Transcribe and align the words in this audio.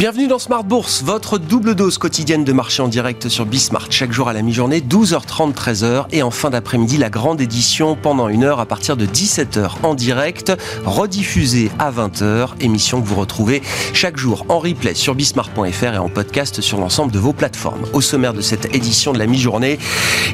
Bienvenue 0.00 0.28
dans 0.28 0.38
Smart 0.38 0.64
Bourse, 0.64 1.02
votre 1.02 1.36
double 1.36 1.74
dose 1.74 1.98
quotidienne 1.98 2.42
de 2.42 2.54
marché 2.54 2.80
en 2.80 2.88
direct 2.88 3.28
sur 3.28 3.44
Bismart. 3.44 3.88
Chaque 3.90 4.12
jour 4.12 4.30
à 4.30 4.32
la 4.32 4.40
mi-journée, 4.40 4.80
12h30, 4.80 5.52
13h. 5.52 6.06
Et 6.10 6.22
en 6.22 6.30
fin 6.30 6.48
d'après-midi, 6.48 6.96
la 6.96 7.10
grande 7.10 7.42
édition 7.42 7.98
pendant 8.00 8.30
une 8.30 8.42
heure 8.42 8.60
à 8.60 8.64
partir 8.64 8.96
de 8.96 9.04
17h 9.04 9.72
en 9.82 9.94
direct, 9.94 10.54
rediffusée 10.86 11.70
à 11.78 11.92
20h. 11.92 12.48
Émission 12.60 13.02
que 13.02 13.06
vous 13.06 13.14
retrouvez 13.16 13.60
chaque 13.92 14.16
jour 14.16 14.46
en 14.48 14.58
replay 14.58 14.94
sur 14.94 15.14
bismart.fr 15.14 15.92
et 15.92 15.98
en 15.98 16.08
podcast 16.08 16.62
sur 16.62 16.78
l'ensemble 16.78 17.12
de 17.12 17.18
vos 17.18 17.34
plateformes. 17.34 17.84
Au 17.92 18.00
sommaire 18.00 18.32
de 18.32 18.40
cette 18.40 18.74
édition 18.74 19.12
de 19.12 19.18
la 19.18 19.26
mi-journée, 19.26 19.78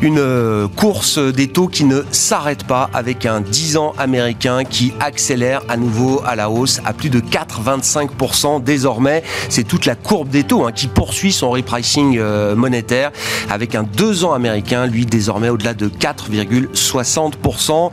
une 0.00 0.20
euh, 0.20 0.68
course 0.68 1.18
des 1.18 1.48
taux 1.48 1.66
qui 1.66 1.82
ne 1.82 2.02
s'arrête 2.12 2.62
pas 2.62 2.88
avec 2.94 3.26
un 3.26 3.40
10 3.40 3.78
ans 3.78 3.94
américain 3.98 4.62
qui 4.62 4.94
accélère 5.00 5.62
à 5.68 5.76
nouveau 5.76 6.22
à 6.24 6.36
la 6.36 6.50
hausse 6.50 6.80
à 6.84 6.92
plus 6.92 7.10
de 7.10 7.18
4,25% 7.18 8.62
désormais. 8.62 9.24
C'est 9.56 9.64
toute 9.64 9.86
la 9.86 9.94
courbe 9.94 10.28
des 10.28 10.44
taux 10.44 10.66
hein, 10.66 10.70
qui 10.70 10.86
poursuit 10.86 11.32
son 11.32 11.48
repricing 11.48 12.18
euh, 12.18 12.54
monétaire 12.54 13.10
avec 13.48 13.74
un 13.74 13.84
2 13.84 14.26
ans 14.26 14.34
américain, 14.34 14.84
lui 14.84 15.06
désormais 15.06 15.48
au-delà 15.48 15.72
de 15.72 15.88
4,60%. 15.88 17.90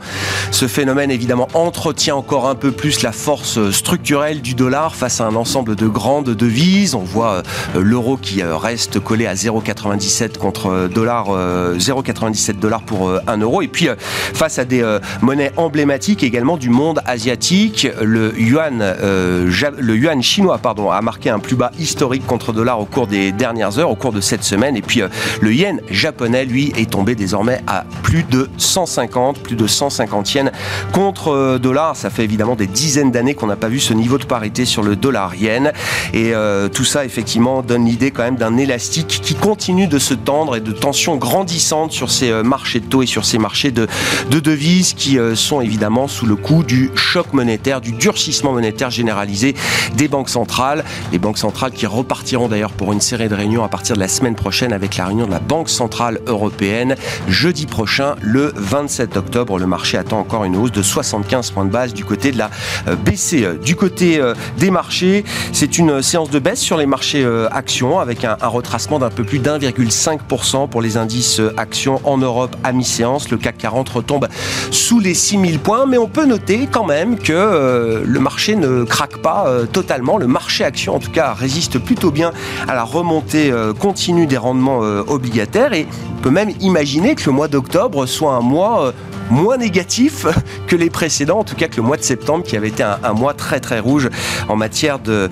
Ce 0.50 0.68
phénomène 0.68 1.10
évidemment 1.10 1.48
entretient 1.54 2.16
encore 2.16 2.50
un 2.50 2.54
peu 2.54 2.70
plus 2.70 3.00
la 3.00 3.12
force 3.12 3.70
structurelle 3.70 4.42
du 4.42 4.52
dollar 4.52 4.94
face 4.94 5.22
à 5.22 5.24
un 5.24 5.34
ensemble 5.36 5.74
de 5.74 5.88
grandes 5.88 6.28
devises. 6.28 6.94
On 6.94 6.98
voit 6.98 7.42
euh, 7.74 7.80
l'euro 7.80 8.18
qui 8.18 8.42
euh, 8.42 8.58
reste 8.58 9.00
collé 9.00 9.24
à 9.24 9.32
0,97 9.32 10.36
contre 10.36 10.90
dollar, 10.92 11.30
0,97 11.30 12.58
dollars 12.58 12.82
pour 12.82 13.10
1 13.26 13.38
euro. 13.38 13.62
Et 13.62 13.68
puis 13.68 13.88
face 14.34 14.58
à 14.58 14.66
des 14.66 14.84
monnaies 15.22 15.52
emblématiques 15.56 16.24
également 16.24 16.58
du 16.58 16.68
monde 16.68 17.00
asiatique, 17.06 17.88
le 18.02 18.38
yuan, 18.38 18.84
le 19.00 19.96
yuan 19.96 20.22
chinois 20.22 20.58
pardon, 20.58 20.90
a 20.90 21.00
marqué 21.00 21.30
un 21.30 21.38
plus 21.38 21.53
bas 21.54 21.70
historique 21.78 22.26
contre 22.26 22.52
dollar 22.52 22.80
au 22.80 22.84
cours 22.84 23.06
des 23.06 23.32
dernières 23.32 23.78
heures, 23.78 23.90
au 23.90 23.94
cours 23.96 24.12
de 24.12 24.20
cette 24.20 24.44
semaine. 24.44 24.76
Et 24.76 24.82
puis 24.82 25.02
euh, 25.02 25.08
le 25.40 25.52
yen 25.54 25.80
japonais, 25.90 26.44
lui, 26.44 26.72
est 26.76 26.90
tombé 26.90 27.14
désormais 27.14 27.60
à 27.66 27.84
plus 28.02 28.24
de 28.24 28.48
150, 28.58 29.38
plus 29.38 29.56
de 29.56 29.66
150 29.66 30.34
yens 30.34 30.50
contre 30.92 31.28
euh, 31.28 31.58
dollar. 31.58 31.96
Ça 31.96 32.10
fait 32.10 32.24
évidemment 32.24 32.56
des 32.56 32.66
dizaines 32.66 33.10
d'années 33.10 33.34
qu'on 33.34 33.46
n'a 33.46 33.56
pas 33.56 33.68
vu 33.68 33.80
ce 33.80 33.92
niveau 33.92 34.18
de 34.18 34.24
parité 34.24 34.64
sur 34.64 34.82
le 34.82 34.96
dollar 34.96 35.34
yen. 35.34 35.72
Et 36.12 36.34
euh, 36.34 36.68
tout 36.68 36.84
ça, 36.84 37.04
effectivement, 37.04 37.62
donne 37.62 37.84
l'idée 37.84 38.10
quand 38.10 38.22
même 38.22 38.36
d'un 38.36 38.56
élastique 38.56 39.20
qui 39.22 39.34
continue 39.34 39.86
de 39.86 39.98
se 39.98 40.14
tendre 40.14 40.56
et 40.56 40.60
de 40.60 40.72
tensions 40.72 41.16
grandissantes 41.16 41.92
sur 41.92 42.10
ces 42.10 42.42
marchés 42.42 42.80
de 42.80 42.86
taux 42.86 43.02
et 43.02 43.06
sur 43.06 43.24
ces 43.24 43.38
marchés 43.38 43.70
de, 43.70 43.86
de 44.30 44.40
devises 44.40 44.94
qui 44.94 45.18
sont 45.34 45.60
évidemment 45.60 46.08
sous 46.08 46.26
le 46.26 46.36
coup 46.36 46.62
du 46.62 46.90
choc 46.94 47.32
monétaire, 47.32 47.80
du 47.80 47.92
durcissement 47.92 48.52
monétaire 48.52 48.90
généralisé 48.90 49.54
des 49.96 50.08
banques 50.08 50.30
centrales. 50.30 50.84
Les 51.12 51.18
banques 51.18 51.38
centrales 51.38 51.43
qui 51.74 51.86
repartiront 51.86 52.48
d'ailleurs 52.48 52.72
pour 52.72 52.92
une 52.92 53.00
série 53.00 53.28
de 53.28 53.34
réunions 53.34 53.64
à 53.64 53.68
partir 53.68 53.96
de 53.96 54.00
la 54.00 54.08
semaine 54.08 54.34
prochaine 54.34 54.72
avec 54.72 54.96
la 54.96 55.06
réunion 55.06 55.26
de 55.26 55.30
la 55.30 55.40
Banque 55.40 55.68
Centrale 55.68 56.20
Européenne. 56.26 56.96
Jeudi 57.28 57.66
prochain, 57.66 58.14
le 58.22 58.52
27 58.56 59.16
octobre, 59.16 59.58
le 59.58 59.66
marché 59.66 59.98
attend 59.98 60.20
encore 60.20 60.44
une 60.44 60.56
hausse 60.56 60.72
de 60.72 60.82
75 60.82 61.50
points 61.50 61.64
de 61.66 61.70
base 61.70 61.92
du 61.92 62.04
côté 62.04 62.32
de 62.32 62.38
la 62.38 62.50
euh, 62.88 62.96
BCE. 62.96 63.62
Du 63.62 63.76
côté 63.76 64.18
euh, 64.18 64.34
des 64.58 64.70
marchés, 64.70 65.24
c'est 65.52 65.78
une 65.78 66.02
séance 66.02 66.30
de 66.30 66.38
baisse 66.38 66.60
sur 66.60 66.78
les 66.78 66.86
marchés 66.86 67.22
euh, 67.24 67.48
actions 67.50 67.98
avec 67.98 68.24
un, 68.24 68.36
retracement 68.40 68.98
d'un 68.98 69.10
peu 69.10 69.24
plus 69.24 69.38
d'1,5% 69.38 70.68
pour 70.68 70.80
les 70.80 70.96
indices 70.96 71.40
actions 71.56 72.00
en 72.04 72.16
Europe 72.16 72.56
à 72.64 72.72
mi-séance. 72.72 73.30
Le 73.30 73.36
CAC 73.36 73.58
40 73.58 73.88
retombe 73.88 74.28
sous 74.70 75.00
les 75.00 75.14
6000 75.14 75.58
points, 75.58 75.86
mais 75.86 75.98
on 75.98 76.08
peut 76.08 76.26
noter 76.26 76.68
quand 76.70 76.84
même 76.84 77.18
que 77.18 78.02
le 78.04 78.20
marché 78.20 78.56
ne 78.56 78.84
craque 78.84 79.18
pas 79.18 79.46
totalement. 79.72 80.18
Le 80.18 80.26
marché 80.26 80.64
actions, 80.64 80.94
en 80.96 80.98
tout 80.98 81.10
cas, 81.10 81.33
résiste 81.34 81.78
plutôt 81.78 82.10
bien 82.10 82.32
à 82.68 82.74
la 82.74 82.84
remontée 82.84 83.50
euh, 83.50 83.72
continue 83.72 84.26
des 84.26 84.36
rendements 84.36 84.82
euh, 84.82 85.02
obligataires 85.06 85.72
et 85.72 85.86
on 86.18 86.22
peut 86.22 86.30
même 86.30 86.50
imaginer 86.60 87.14
que 87.14 87.24
le 87.26 87.32
mois 87.32 87.48
d'octobre 87.48 88.06
soit 88.06 88.32
un 88.32 88.40
mois 88.40 88.86
euh, 88.86 88.92
moins 89.30 89.56
négatif 89.56 90.26
que 90.66 90.76
les 90.76 90.90
précédents, 90.90 91.40
en 91.40 91.44
tout 91.44 91.56
cas 91.56 91.68
que 91.68 91.76
le 91.76 91.82
mois 91.82 91.96
de 91.96 92.02
septembre 92.02 92.44
qui 92.44 92.56
avait 92.56 92.68
été 92.68 92.82
un, 92.82 93.12
mois 93.14 93.34
très 93.34 93.60
très 93.60 93.80
rouge 93.80 94.10
en 94.48 94.56
matière 94.56 94.98
de, 94.98 95.28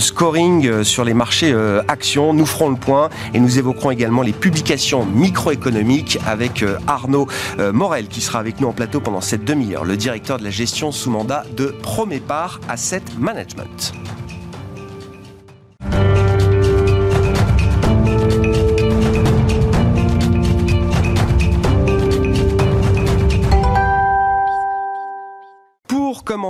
scoring 0.00 0.82
sur 0.82 1.04
les 1.04 1.14
marchés 1.14 1.54
actions. 1.86 2.34
Nous 2.34 2.46
ferons 2.46 2.70
le 2.70 2.76
point 2.76 3.10
et 3.32 3.38
nous 3.38 3.58
évoquerons 3.58 3.92
également 3.92 4.22
les 4.22 4.32
publications 4.32 5.04
microéconomiques 5.04 6.18
avec 6.26 6.64
Arnaud 6.88 7.28
Morel 7.72 8.08
qui 8.08 8.20
sera 8.20 8.40
avec 8.40 8.60
nous 8.60 8.66
en 8.66 8.72
plateau 8.72 9.00
pendant 9.00 9.20
cette 9.20 9.44
demi-heure, 9.44 9.84
le 9.84 9.96
directeur 9.96 10.38
de 10.38 10.44
la 10.44 10.50
gestion 10.50 10.90
sous 10.90 11.10
mandat 11.10 11.44
de 11.56 11.66
Promépar 11.66 12.60
Asset 12.68 13.02
Management. 13.18 13.92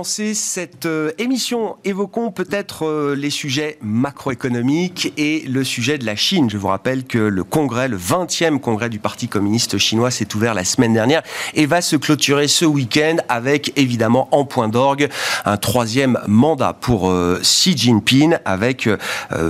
Commencer 0.03 0.33
cette 0.33 0.85
euh, 0.85 1.11
émission, 1.17 1.77
évoquons 1.85 2.29
peut-être 2.31 2.85
euh, 2.85 3.15
les 3.15 3.29
sujets 3.29 3.77
macroéconomiques 3.81 5.13
et 5.15 5.45
le 5.47 5.63
sujet 5.63 5.97
de 5.97 6.05
la 6.05 6.17
Chine. 6.17 6.49
Je 6.49 6.57
vous 6.57 6.67
rappelle 6.67 7.05
que 7.05 7.17
le 7.17 7.45
congrès, 7.45 7.87
le 7.87 7.97
20e 7.97 8.59
congrès 8.59 8.89
du 8.89 8.99
Parti 8.99 9.29
communiste 9.29 9.77
chinois 9.77 10.11
s'est 10.11 10.35
ouvert 10.35 10.55
la 10.55 10.65
semaine 10.65 10.93
dernière 10.93 11.21
et 11.53 11.65
va 11.65 11.81
se 11.81 11.95
clôturer 11.95 12.49
ce 12.49 12.65
week-end 12.65 13.15
avec 13.29 13.71
évidemment 13.77 14.27
en 14.31 14.43
point 14.43 14.67
d'orgue 14.67 15.07
un 15.45 15.55
troisième 15.55 16.19
mandat 16.27 16.73
pour 16.73 17.09
euh, 17.09 17.39
Xi 17.41 17.77
Jinping 17.77 18.35
avec 18.43 18.89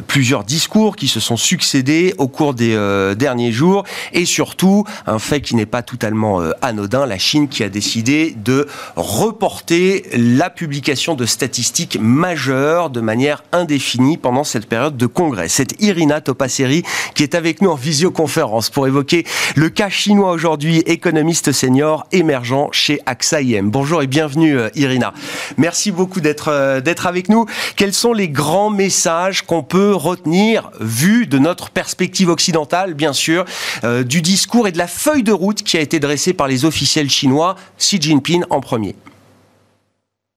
plusieurs 0.08 0.44
discours 0.44 0.96
qui 0.96 1.08
se 1.08 1.20
sont 1.20 1.38
succédés 1.38 2.14
au 2.20 2.28
cours 2.28 2.54
des 2.54 2.76
derniers 3.18 3.52
jours 3.52 3.86
et 4.12 4.26
surtout 4.26 4.84
un 5.08 5.18
fait 5.18 5.42
qui 5.42 5.56
n'est 5.56 5.66
pas 5.66 5.82
totalement 5.82 6.42
anodin, 6.62 7.06
la 7.06 7.18
Chine 7.18 7.48
qui 7.48 7.64
a 7.64 7.70
décidé 7.70 8.36
de 8.38 8.68
reporter 8.96 10.06
la 10.14 10.43
publication 10.50 11.16
de 11.16 11.26
statistiques 11.26 11.98
majeures 12.00 12.90
de 12.90 13.02
manière 13.02 13.44
indéfinie 13.52 14.18
pendant 14.18 14.44
cette 14.44 14.68
période 14.68 14.98
de 14.98 15.06
congrès. 15.06 15.48
C'est 15.50 15.82
Irina 15.82 16.22
Topasseri 16.22 16.84
qui 17.16 17.24
est 17.24 17.36
avec 17.36 17.62
nous 17.62 17.70
en 17.70 17.76
visioconférence 17.76 18.70
pour 18.70 18.88
évoquer 18.88 19.26
le 19.56 19.70
cas 19.70 19.90
chinois 19.90 20.32
aujourd'hui, 20.32 20.80
économiste 20.86 21.52
senior 21.52 22.06
émergent 22.12 22.70
chez 22.72 23.00
AXA 23.06 23.42
IM. 23.42 23.70
Bonjour 23.70 24.02
et 24.02 24.08
bienvenue 24.08 24.58
euh, 24.58 24.70
Irina. 24.76 25.14
Merci 25.58 25.92
beaucoup 25.92 26.22
d'être 26.22 26.50
euh, 26.50 26.82
d'être 26.82 27.08
avec 27.08 27.30
nous. 27.30 27.46
Quels 27.76 27.94
sont 27.94 28.14
les 28.14 28.30
grands 28.30 28.70
messages 28.70 29.44
qu'on 29.44 29.64
peut 29.64 29.94
retenir 29.94 30.72
vu 30.80 31.28
de 31.28 31.38
notre 31.38 31.70
perspective 31.70 32.30
occidentale 32.30 32.94
bien 32.94 33.14
sûr 33.14 33.46
euh, 33.84 34.04
du 34.04 34.22
discours 34.22 34.68
et 34.68 34.72
de 34.72 34.78
la 34.78 34.88
feuille 34.88 35.24
de 35.24 35.32
route 35.32 35.64
qui 35.64 35.78
a 35.78 35.82
été 35.82 36.00
dressée 36.00 36.34
par 36.34 36.48
les 36.48 36.66
officiels 36.66 37.10
chinois, 37.10 37.56
Xi 37.78 38.02
Jinping 38.02 38.44
en 38.50 38.60
premier? 38.60 38.96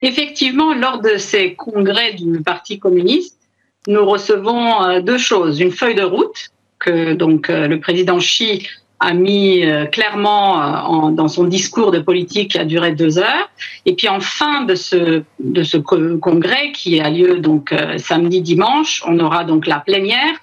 Effectivement, 0.02 0.74
lors 0.74 1.00
de 1.00 1.16
ces 1.16 1.54
congrès 1.54 2.12
du 2.12 2.42
Parti 2.42 2.78
communiste, 2.78 3.38
nous 3.86 4.04
recevons 4.04 4.82
euh, 4.82 5.00
deux 5.00 5.18
choses. 5.18 5.60
Une 5.60 5.72
feuille 5.72 5.94
de 5.94 6.02
route 6.02 6.50
que 6.78 7.14
donc 7.14 7.48
euh, 7.48 7.66
le 7.66 7.80
président 7.80 8.18
Xi 8.18 8.68
a 9.00 9.14
mis 9.14 9.64
euh, 9.64 9.86
clairement 9.86 11.10
dans 11.10 11.28
son 11.28 11.44
discours 11.44 11.90
de 11.90 11.98
politique 11.98 12.52
qui 12.52 12.58
a 12.58 12.64
duré 12.64 12.92
deux 12.92 13.18
heures. 13.18 13.50
Et 13.84 13.94
puis 13.94 14.08
en 14.08 14.20
fin 14.20 14.62
de 14.62 14.74
ce, 14.74 15.22
de 15.38 15.62
ce 15.62 15.76
congrès 15.76 16.72
qui 16.72 17.00
a 17.00 17.10
lieu 17.10 17.38
donc 17.38 17.74
samedi, 17.98 18.40
dimanche, 18.40 19.02
on 19.06 19.18
aura 19.20 19.44
donc 19.44 19.66
la 19.66 19.80
plénière 19.80 20.34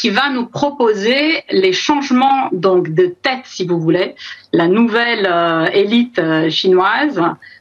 qui 0.00 0.10
va 0.10 0.30
nous 0.30 0.46
proposer 0.46 1.42
les 1.50 1.72
changements 1.72 2.48
donc 2.52 2.90
de 2.90 3.06
tête, 3.06 3.44
si 3.44 3.66
vous 3.66 3.80
voulez, 3.80 4.14
la 4.52 4.68
nouvelle 4.68 5.28
élite 5.72 6.20
chinoise 6.50 7.20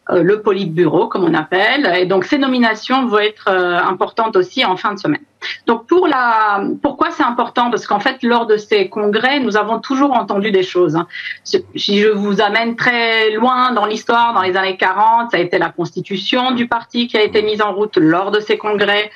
euh, 0.10 0.24
le 0.24 0.42
Politburo, 0.42 1.08
comme 1.08 1.26
on 1.26 1.34
appelle. 1.34 1.92
Et 1.98 2.06
donc, 2.06 2.24
ces 2.24 2.38
nominations 2.38 3.08
vont 3.08 3.20
être 3.20 3.50
euh, 3.50 3.78
importantes 3.78 4.38
aussi 4.38 4.64
en 4.64 4.78
fin 4.78 4.94
de 4.94 5.00
semaine. 5.00 5.22
Donc, 5.66 5.86
pour 5.86 6.08
la, 6.08 6.64
pourquoi 6.82 7.12
c'est 7.12 7.24
important? 7.24 7.70
Parce 7.70 7.86
qu'en 7.86 8.00
fait, 8.00 8.24
lors 8.24 8.46
de 8.46 8.56
ces 8.56 8.88
congrès, 8.88 9.42
nous 9.42 9.58
avons 9.58 9.80
toujours 9.80 10.14
entendu 10.14 10.52
des 10.52 10.64
choses. 10.64 10.96
Hein. 10.96 11.08
Si 11.44 12.00
je 12.00 12.08
vous 12.08 12.42
amène 12.42 12.78
très 12.78 13.32
loin 13.32 13.74
dans 13.74 13.86
l'histoire, 13.86 14.34
dans 14.34 14.44
les 14.44 14.56
années 14.56 14.78
40, 14.78 15.32
ça 15.32 15.38
a 15.38 15.40
été 15.42 15.58
la 15.58 15.70
constitution 15.70 16.52
du 16.52 16.68
parti 16.68 17.08
qui 17.08 17.18
a 17.18 17.24
été 17.24 17.42
mise 17.42 17.62
en 17.62 17.74
route 17.74 17.98
lors 17.98 18.32
de 18.32 18.40
ces 18.40 18.58
congrès. 18.58 19.12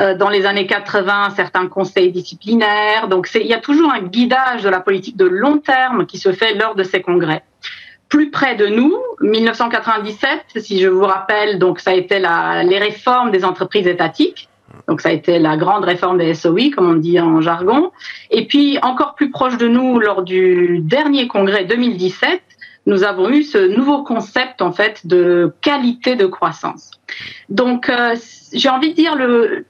Euh, 0.00 0.16
dans 0.16 0.28
les 0.28 0.44
années 0.44 0.66
80, 0.66 1.30
certains 1.36 1.68
conseils 1.68 2.10
disciplinaires. 2.10 3.06
Donc, 3.06 3.30
il 3.34 3.46
y 3.46 3.54
a 3.54 3.60
toujours 3.60 3.92
un 3.92 4.02
guidage 4.02 4.62
de 4.62 4.68
la 4.68 4.80
politique 4.80 5.16
de 5.16 5.24
long 5.24 5.58
terme 5.58 6.04
qui 6.06 6.18
se 6.18 6.32
fait 6.32 6.54
lors 6.54 6.74
de 6.74 6.82
ces 6.82 7.00
congrès 7.00 7.44
plus 8.14 8.30
près 8.30 8.54
de 8.54 8.66
nous, 8.66 8.96
1997, 9.22 10.44
si 10.56 10.80
je 10.80 10.86
vous 10.86 11.04
rappelle, 11.04 11.58
donc 11.58 11.80
ça 11.80 11.90
a 11.90 11.94
été 11.94 12.20
la, 12.20 12.62
les 12.62 12.78
réformes 12.78 13.32
des 13.32 13.44
entreprises 13.44 13.88
étatiques. 13.88 14.48
Donc 14.86 15.00
ça 15.00 15.08
a 15.08 15.12
été 15.12 15.40
la 15.40 15.56
grande 15.56 15.84
réforme 15.84 16.18
des 16.18 16.32
SOI, 16.34 16.70
comme 16.74 16.88
on 16.88 16.94
dit 16.94 17.18
en 17.18 17.40
jargon. 17.40 17.90
Et 18.30 18.46
puis 18.46 18.78
encore 18.82 19.16
plus 19.16 19.30
proche 19.30 19.56
de 19.56 19.66
nous, 19.66 19.98
lors 19.98 20.22
du 20.22 20.78
dernier 20.80 21.26
congrès 21.26 21.64
2017, 21.64 22.40
nous 22.86 23.02
avons 23.02 23.30
eu 23.30 23.42
ce 23.42 23.58
nouveau 23.58 24.04
concept 24.04 24.62
en 24.62 24.70
fait 24.70 25.06
de 25.06 25.52
qualité 25.60 26.16
de 26.16 26.26
croissance. 26.26 26.92
Donc 27.48 27.88
euh, 27.88 28.14
j'ai 28.54 28.68
envie 28.68 28.90
de 28.90 28.94
dire 28.94 29.16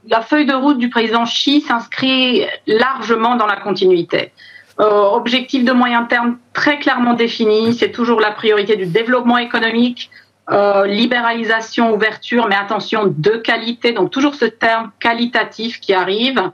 la 0.08 0.20
feuille 0.20 0.46
de 0.46 0.54
route 0.54 0.78
du 0.78 0.90
président 0.90 1.25
Xi 1.25 1.60
s'inscrit 1.60 2.44
largement 2.66 3.36
dans 3.36 3.46
la 3.46 3.56
continuité. 3.56 4.32
Euh, 4.81 5.02
objectif 5.10 5.64
de 5.64 5.72
moyen 5.72 6.04
terme 6.04 6.38
très 6.52 6.78
clairement 6.78 7.14
défini, 7.14 7.75
c'est 7.75 7.92
toujours 7.92 8.20
la 8.20 8.32
priorité 8.32 8.75
du 8.75 8.86
développement 8.86 9.38
économique, 9.38 10.10
euh, 10.50 10.86
libéralisation, 10.86 11.94
ouverture, 11.94 12.48
mais 12.48 12.56
attention, 12.56 13.04
de 13.16 13.36
qualité, 13.36 13.92
donc 13.92 14.10
toujours 14.10 14.34
ce 14.34 14.46
terme 14.46 14.90
qualitatif 14.98 15.81
qui 15.81 15.94
arrive. 15.94 16.50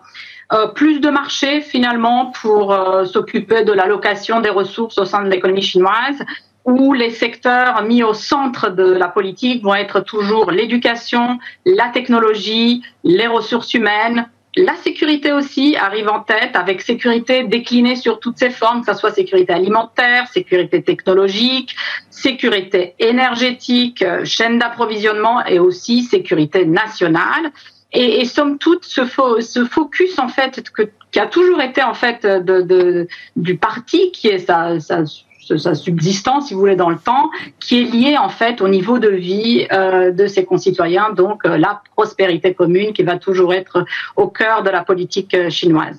Euh, 0.53 0.67
plus 0.67 1.01
de 1.01 1.09
marché 1.09 1.61
finalement 1.63 2.33
pour 2.43 2.77
s'occuper 3.07 3.65
de 3.65 3.73
l'allocation 3.73 4.41
des 4.41 4.51
ressources 4.51 4.99
au 4.99 5.05
sein 5.05 5.23
de 5.23 5.29
l'économie 5.31 5.63
chinoise, 5.63 6.23
où 6.65 6.93
les 6.93 7.11
secteurs 7.11 7.83
mis 7.83 8.03
au 8.03 8.15
centre 8.15 8.71
de 8.71 8.93
la 8.93 9.09
politique 9.09 9.63
vont 9.63 9.75
être 9.75 10.01
toujours 10.01 10.51
l'éducation, 10.51 11.39
la 11.65 11.89
technologie, 11.89 12.83
les 13.03 13.27
ressources 13.27 13.73
humaines, 13.75 14.29
la 14.57 14.75
sécurité 14.77 15.33
aussi 15.33 15.77
arrive 15.77 16.09
en 16.09 16.21
tête, 16.21 16.57
avec 16.57 16.83
sécurité 16.83 17.45
déclinée 17.45 17.95
sur 17.95 18.19
toutes 18.19 18.39
ses 18.39 18.51
formes, 18.51 18.85
que 18.85 18.93
ce 18.93 18.99
soit 18.99 19.13
sécurité 19.13 19.53
alimentaire, 19.53 20.27
sécurité 20.27 20.83
technologique, 20.83 21.77
sécurité 22.11 22.95
énergétique, 22.99 24.03
euh, 24.03 24.25
chaîne 24.25 24.59
d'approvisionnement 24.59 25.45
et 25.47 25.61
aussi 25.61 26.03
sécurité 26.03 26.65
nationale. 26.67 27.53
Et, 27.93 28.21
et 28.21 28.25
somme 28.25 28.59
toute, 28.59 28.85
ce, 28.85 29.03
ce 29.41 29.65
focus 29.65 30.19
en 30.19 30.29
fait 30.29 30.69
que, 30.71 30.83
qui 31.13 31.21
a 31.21 31.27
toujours 31.27 31.61
été 31.61 31.83
en 31.83 31.95
fait 31.95 32.27
de, 32.27 32.63
de, 32.63 33.09
du 33.37 33.57
parti, 33.57 34.11
qui 34.13 34.29
est 34.29 34.39
sa, 34.39 34.79
sa 34.81 35.05
sa 35.57 35.75
subsistance, 35.75 36.49
si 36.49 36.55
vous 36.55 36.61
voulez, 36.61 36.77
dans 36.77 36.91
le 36.91 36.99
temps, 36.99 37.31
qui 37.59 37.81
est 37.81 37.85
liée 37.85 38.19
en 38.19 38.29
fait 38.29 38.61
au 38.61 38.69
niveau 38.69 38.99
de 38.99 39.09
vie 39.09 39.67
euh, 39.73 40.13
de 40.13 40.27
ses 40.27 40.45
concitoyens, 40.45 41.11
donc 41.17 41.45
euh, 41.45 41.59
la 41.59 41.83
prospérité 41.95 42.55
commune 42.55 42.93
qui 42.93 43.03
va 43.03 43.17
toujours 43.17 43.55
être 43.55 43.85
au 44.17 44.29
cœur 44.29 44.63
de 44.63 44.71
la 44.71 44.85
politique 44.85 45.35
euh, 45.35 45.51
chinoise. 45.51 45.99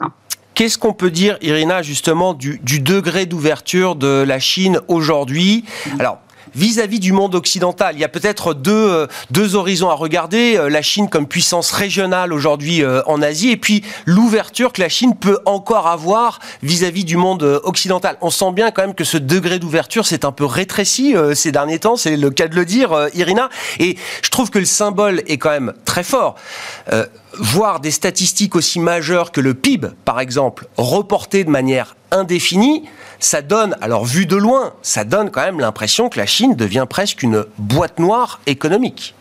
Qu'est-ce 0.53 0.77
qu'on 0.77 0.93
peut 0.93 1.11
dire, 1.11 1.37
Irina, 1.41 1.81
justement, 1.81 2.33
du, 2.33 2.59
du 2.61 2.79
degré 2.79 3.25
d'ouverture 3.25 3.95
de 3.95 4.23
la 4.23 4.39
Chine 4.39 4.79
aujourd'hui? 4.87 5.63
Alors, 5.97 6.19
vis-à-vis 6.55 6.99
du 6.99 7.11
monde 7.11 7.35
occidental. 7.35 7.95
Il 7.95 8.01
y 8.01 8.03
a 8.03 8.09
peut-être 8.09 8.53
deux, 8.53 8.71
euh, 8.71 9.07
deux 9.31 9.55
horizons 9.55 9.89
à 9.89 9.93
regarder. 9.93 10.57
Euh, 10.57 10.69
la 10.69 10.81
Chine 10.81 11.09
comme 11.09 11.27
puissance 11.27 11.71
régionale 11.71 12.33
aujourd'hui 12.33 12.83
euh, 12.83 13.01
en 13.05 13.21
Asie 13.21 13.51
et 13.51 13.57
puis 13.57 13.83
l'ouverture 14.05 14.73
que 14.73 14.81
la 14.81 14.89
Chine 14.89 15.15
peut 15.15 15.39
encore 15.45 15.87
avoir 15.87 16.39
vis-à-vis 16.63 17.05
du 17.05 17.17
monde 17.17 17.61
occidental. 17.63 18.17
On 18.21 18.29
sent 18.29 18.51
bien 18.53 18.71
quand 18.71 18.81
même 18.81 18.95
que 18.95 19.03
ce 19.03 19.17
degré 19.17 19.59
d'ouverture 19.59 20.05
s'est 20.05 20.25
un 20.25 20.31
peu 20.31 20.45
rétréci 20.45 21.15
ces 21.33 21.51
derniers 21.51 21.79
temps, 21.79 21.95
c'est 21.95 22.17
le 22.17 22.29
cas 22.29 22.47
de 22.47 22.55
le 22.55 22.65
dire, 22.65 23.09
Irina. 23.13 23.49
Et 23.79 23.97
je 24.23 24.29
trouve 24.29 24.49
que 24.49 24.59
le 24.59 24.65
symbole 24.65 25.21
est 25.27 25.37
quand 25.37 25.49
même 25.49 25.73
très 25.85 26.03
fort. 26.03 26.35
voir 27.33 27.79
des 27.79 27.91
statistiques 27.91 28.55
aussi 28.55 28.79
majeures 28.79 29.31
que 29.31 29.41
le 29.41 29.53
PIB, 29.53 29.89
par 30.05 30.19
exemple, 30.19 30.67
reporté 30.77 31.43
de 31.43 31.49
manière 31.49 31.95
indéfinie, 32.11 32.83
ça 33.21 33.41
donne, 33.41 33.75
alors 33.81 34.05
vu 34.05 34.25
de 34.25 34.35
loin, 34.35 34.73
ça 34.81 35.03
donne 35.03 35.31
quand 35.31 35.41
même 35.41 35.59
l'impression 35.59 36.09
que 36.09 36.19
la 36.19 36.25
Chine 36.25 36.55
devient 36.55 36.85
presque 36.89 37.23
une 37.23 37.45
boîte 37.57 37.99
noire 37.99 38.39
économique. 38.47 39.15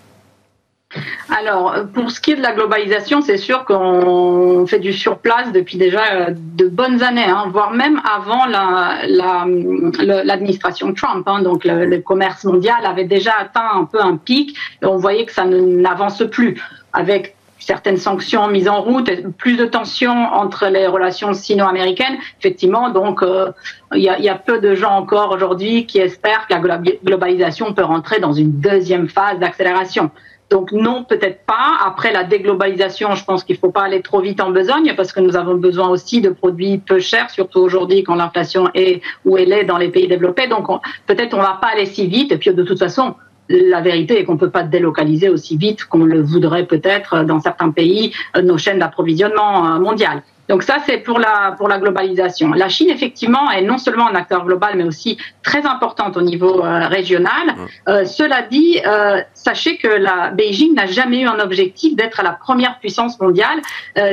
Alors, 1.29 1.73
pour 1.95 2.11
ce 2.11 2.21
qui 2.21 2.33
est 2.33 2.37
de 2.37 2.43
la 2.43 2.53
globalisation, 2.53 3.21
c'est 3.21 3.37
sûr 3.37 3.65
qu'on 3.65 4.67
fait 4.67 4.81
du 4.81 4.93
surplace 4.93 5.53
depuis 5.53 5.79
déjà 5.79 6.03
euh, 6.13 6.31
de 6.31 6.67
bonnes 6.67 7.05
années, 7.05 7.29
hein, 7.29 7.45
voire 7.53 7.71
même 7.71 8.03
avant 8.13 8.45
l'administration 8.47 10.89
la, 10.89 10.95
Trump. 10.95 11.29
Hein, 11.29 11.43
donc, 11.43 11.65
le, 11.65 11.85
le, 11.85 12.01
commerce 12.01 12.43
mondial 12.43 12.85
avait 12.85 13.05
déjà 13.05 13.35
atteint 13.39 13.71
un 13.73 13.85
peu 13.85 14.01
un 14.01 14.17
pic 14.17 14.57
et 14.83 14.87
on 14.87 14.97
voyait 14.97 15.27
que 15.27 15.33
ça 15.33 15.45
n'avance 15.45 16.25
plus 16.29 16.61
avec 16.93 17.37
certaines 17.61 17.99
sanctions 17.99 18.49
mises 18.49 18.69
en 18.69 18.83
route, 18.83 19.11
plus 19.37 19.57
de 19.57 19.65
tensions 19.65 20.11
entre 20.11 20.67
les 20.67 20.87
relations 20.87 21.33
sino-américaines. 21.33 22.19
Effectivement, 22.41 22.91
donc 22.91 23.23
euh, 23.23 23.53
il 23.95 24.03
y, 24.03 24.29
a, 24.29 24.35
peu 24.35 24.59
de 24.59 24.75
gens 24.75 24.93
encore 24.93 25.33
aujourd'hui 25.33 25.87
qui 25.87 25.99
espèrent 25.99 26.47
que 26.49 26.67
la 26.67 26.79
globalisation 27.05 27.73
peut 27.73 27.85
rentrer 27.85 28.19
dans 28.19 28.33
une 28.33 28.61
deuxième 28.61 29.09
phase 29.09 29.39
d'accélération. 29.39 30.11
Donc 30.51 30.73
non, 30.73 31.05
peut-être 31.05 31.47
pas. 31.47 31.79
Après 31.85 32.13
la 32.13 32.25
déglobalisation, 32.25 33.15
je 33.15 33.25
pense 33.25 33.45
qu'il 33.45 33.55
ne 33.55 33.61
faut 33.61 33.71
pas 33.71 33.83
aller 33.83 34.03
trop 34.03 34.21
vite 34.21 34.41
en 34.41 34.51
besogne 34.51 34.95
parce 34.97 35.13
que 35.13 35.21
nous 35.21 35.37
avons 35.37 35.55
besoin 35.55 35.89
aussi 35.89 36.21
de 36.21 36.31
produits 36.31 36.79
peu 36.79 36.99
chers, 36.99 37.31
surtout 37.31 37.61
aujourd'hui 37.61 38.03
quand 38.03 38.17
l'inflation 38.17 38.69
est 38.75 39.01
où 39.25 39.39
elle 39.39 39.53
est 39.53 39.65
dans 39.65 39.79
les 39.79 39.91
pays 39.91 40.09
développés. 40.09 40.49
Donc 40.49 40.67
peut-être 41.07 41.35
on 41.35 41.39
ne 41.39 41.43
va 41.43 41.59
pas 41.61 41.69
aller 41.69 41.87
si 41.87 42.09
vite. 42.09 42.33
Et 42.33 42.37
puis 42.37 42.53
de 42.53 42.65
toute 42.65 42.81
façon, 42.81 43.15
la 43.51 43.81
vérité 43.81 44.19
est 44.19 44.25
qu'on 44.25 44.35
ne 44.35 44.39
peut 44.39 44.51
pas 44.51 44.63
délocaliser 44.63 45.29
aussi 45.29 45.57
vite 45.57 45.85
qu'on 45.85 46.05
le 46.05 46.23
voudrait 46.23 46.67
peut-être 46.67 47.25
dans 47.25 47.41
certains 47.41 47.71
pays 47.71 48.15
euh, 48.37 48.43
nos 48.43 48.57
chaînes 48.57 48.79
d'approvisionnement 48.79 49.67
euh, 49.67 49.79
mondiales. 49.81 50.23
Donc 50.51 50.65
ça, 50.65 50.79
c'est 50.85 50.99
pour 50.99 51.21
la, 51.21 51.55
pour 51.57 51.69
la 51.69 51.79
globalisation. 51.79 52.51
La 52.51 52.69
Chine, 52.69 52.91
effectivement, 52.91 53.53
est 53.53 53.63
non 53.63 53.79
seulement 53.79 54.09
un 54.09 54.17
acteur 54.17 54.45
global, 54.45 54.73
mais 54.75 54.83
aussi 54.83 55.17
très 55.45 55.65
importante 55.65 56.17
au 56.17 56.23
niveau 56.23 56.65
euh, 56.65 56.89
régional. 56.89 57.55
Euh, 57.89 58.05
cela 58.05 58.43
dit, 58.43 58.81
euh, 58.85 59.21
sachez 59.33 59.77
que 59.77 59.87
la 59.87 60.33
Beijing 60.33 60.75
n'a 60.75 60.87
jamais 60.87 61.21
eu 61.21 61.29
un 61.29 61.39
objectif 61.39 61.95
d'être 61.95 62.21
la 62.25 62.33
première 62.33 62.81
puissance 62.81 63.21
mondiale, 63.21 63.61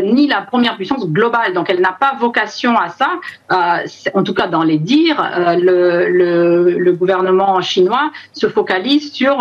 ni 0.03 0.27
la 0.27 0.41
première 0.41 0.75
puissance 0.75 1.07
globale. 1.07 1.53
Donc 1.53 1.71
elle 1.71 1.81
n'a 1.81 1.97
pas 1.99 2.13
vocation 2.19 2.77
à 2.77 2.89
ça. 2.89 3.09
en 4.13 4.23
tout 4.23 4.35
cas, 4.35 4.47
dans 4.47 4.63
les 4.63 4.77
dires, 4.77 5.21
le, 5.59 6.07
le, 6.09 6.77
le, 6.77 6.91
gouvernement 6.93 7.61
chinois 7.61 8.11
se 8.33 8.47
focalise 8.47 9.11
sur 9.11 9.35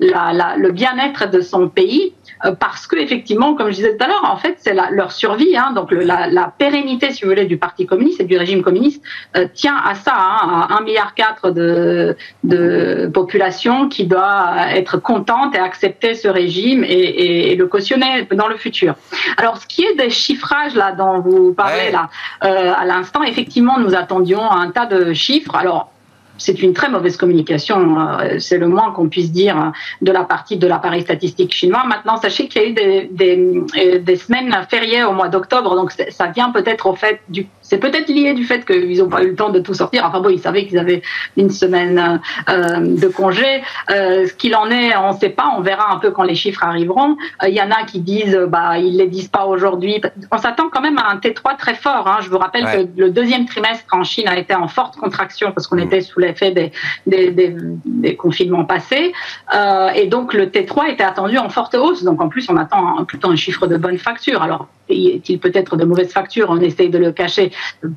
la, 0.00 0.32
la, 0.32 0.56
le 0.56 0.70
bien-être 0.72 1.30
de 1.30 1.40
son 1.40 1.68
pays 1.68 2.12
parce 2.60 2.86
que 2.86 2.96
effectivement, 2.96 3.54
comme 3.54 3.68
je 3.68 3.76
disais 3.76 3.96
tout 3.96 4.04
à 4.04 4.08
l'heure, 4.08 4.24
en 4.24 4.36
fait, 4.36 4.56
c'est 4.58 4.74
leur 4.74 5.12
survie, 5.12 5.56
hein, 5.56 5.72
donc 5.74 5.92
la, 5.92 6.28
la, 6.34 6.52
pérennité, 6.56 7.10
si 7.12 7.22
vous 7.22 7.30
voulez, 7.30 7.46
du 7.46 7.56
Parti 7.56 7.86
communiste 7.86 8.20
et 8.20 8.24
du 8.24 8.36
régime 8.36 8.62
communiste 8.62 9.02
euh, 9.36 9.46
tient 9.52 9.76
à 9.76 9.94
ça, 9.94 10.14
hein, 10.14 10.66
à 10.68 10.80
1,4 10.80 10.84
milliard 10.84 11.14
de, 11.52 12.16
de 12.42 13.10
population 13.12 13.88
qui 13.88 14.06
doit 14.06 14.72
être 14.74 14.98
contente 14.98 15.54
et 15.54 15.58
accepter 15.58 16.14
ce 16.14 16.28
régime 16.28 16.84
et, 16.84 17.52
et, 17.52 17.56
le 17.56 17.66
cautionner 17.66 18.26
dans 18.32 18.48
le 18.48 18.56
futur. 18.56 18.94
Alors, 19.36 19.58
ce 19.58 19.66
qui 19.66 19.84
est 19.84 19.94
des 19.94 20.10
chiffrages 20.10 20.74
là 20.74 20.92
dont 20.92 21.20
vous 21.20 21.52
parlez 21.52 21.90
là 21.90 22.10
euh, 22.44 22.72
à 22.76 22.84
l'instant, 22.84 23.22
effectivement, 23.22 23.78
nous 23.78 23.94
attendions 23.94 24.50
un 24.50 24.70
tas 24.70 24.86
de 24.86 25.12
chiffres. 25.12 25.54
Alors 25.54 25.93
c'est 26.38 26.62
une 26.62 26.72
très 26.72 26.88
mauvaise 26.88 27.16
communication, 27.16 27.98
euh, 28.00 28.38
c'est 28.38 28.58
le 28.58 28.68
moins 28.68 28.92
qu'on 28.92 29.08
puisse 29.08 29.32
dire 29.32 29.72
de 30.02 30.12
la 30.12 30.24
partie 30.24 30.56
de 30.56 30.66
l'appareil 30.66 31.02
statistique 31.02 31.54
chinois. 31.54 31.84
Maintenant, 31.86 32.16
sachez 32.16 32.48
qu'il 32.48 32.62
y 32.62 32.64
a 32.64 32.68
eu 32.68 32.72
des, 32.72 33.08
des, 33.10 33.62
euh, 33.76 33.98
des 33.98 34.16
semaines 34.16 34.54
fériées 34.68 35.04
au 35.04 35.12
mois 35.12 35.28
d'octobre, 35.28 35.74
donc 35.76 35.92
ça 35.92 36.26
vient 36.28 36.50
peut-être 36.50 36.86
au 36.86 36.94
fait 36.94 37.20
du 37.28 37.46
c'est 37.64 37.78
peut-être 37.78 38.08
lié 38.08 38.34
du 38.34 38.44
fait 38.44 38.64
qu'ils 38.64 38.98
n'ont 38.98 39.08
pas 39.08 39.24
eu 39.24 39.30
le 39.30 39.34
temps 39.34 39.50
de 39.50 39.58
tout 39.58 39.74
sortir. 39.74 40.04
Enfin 40.06 40.20
bon, 40.20 40.28
ils 40.28 40.38
savaient 40.38 40.66
qu'ils 40.66 40.78
avaient 40.78 41.02
une 41.36 41.50
semaine 41.50 42.20
euh, 42.48 42.78
de 42.78 43.08
congé. 43.08 43.62
Euh, 43.90 44.26
ce 44.26 44.34
qu'il 44.34 44.54
en 44.54 44.70
est, 44.70 44.94
on 44.96 45.12
ne 45.12 45.18
sait 45.18 45.30
pas. 45.30 45.54
On 45.56 45.62
verra 45.62 45.92
un 45.92 45.98
peu 45.98 46.10
quand 46.10 46.22
les 46.22 46.34
chiffres 46.34 46.62
arriveront. 46.62 47.16
Euh, 47.42 47.48
il 47.48 47.54
y 47.54 47.62
en 47.62 47.70
a 47.70 47.84
qui 47.84 48.00
disent, 48.00 48.38
bah, 48.48 48.78
ils 48.78 48.96
les 48.98 49.06
disent 49.06 49.28
pas 49.28 49.46
aujourd'hui. 49.46 50.00
On 50.30 50.38
s'attend 50.38 50.68
quand 50.68 50.82
même 50.82 50.98
à 50.98 51.10
un 51.10 51.16
T3 51.16 51.56
très 51.56 51.74
fort. 51.74 52.06
Hein. 52.06 52.18
Je 52.20 52.28
vous 52.28 52.38
rappelle 52.38 52.64
que 52.64 53.00
le 53.00 53.10
deuxième 53.10 53.46
trimestre 53.46 53.86
en 53.92 54.04
Chine 54.04 54.28
a 54.28 54.38
été 54.38 54.54
en 54.54 54.68
forte 54.68 54.96
contraction 54.96 55.50
parce 55.52 55.66
qu'on 55.66 55.76
mmh. 55.76 55.86
était 55.86 56.00
sous 56.02 56.20
l'effet 56.20 56.50
des, 56.50 56.70
des, 57.06 57.30
des, 57.30 57.56
des, 57.86 58.16
confinements 58.16 58.66
passés. 58.66 59.12
Euh, 59.54 59.88
et 59.88 60.06
donc 60.06 60.34
le 60.34 60.46
T3 60.46 60.90
était 60.90 61.02
attendu 61.02 61.38
en 61.38 61.48
forte 61.48 61.74
hausse. 61.74 62.04
Donc 62.04 62.20
en 62.20 62.28
plus, 62.28 62.46
on 62.50 62.56
attend 62.58 63.04
plutôt 63.04 63.30
un 63.30 63.36
chiffre 63.36 63.66
de 63.66 63.78
bonne 63.78 63.98
facture. 63.98 64.42
Alors 64.42 64.68
est-il 64.88 65.38
peut-être 65.38 65.76
de 65.76 65.84
mauvaise 65.84 66.12
facture 66.12 66.48
On 66.50 66.60
essaye 66.60 66.90
de 66.90 66.98
le 66.98 67.12
cacher. 67.12 67.50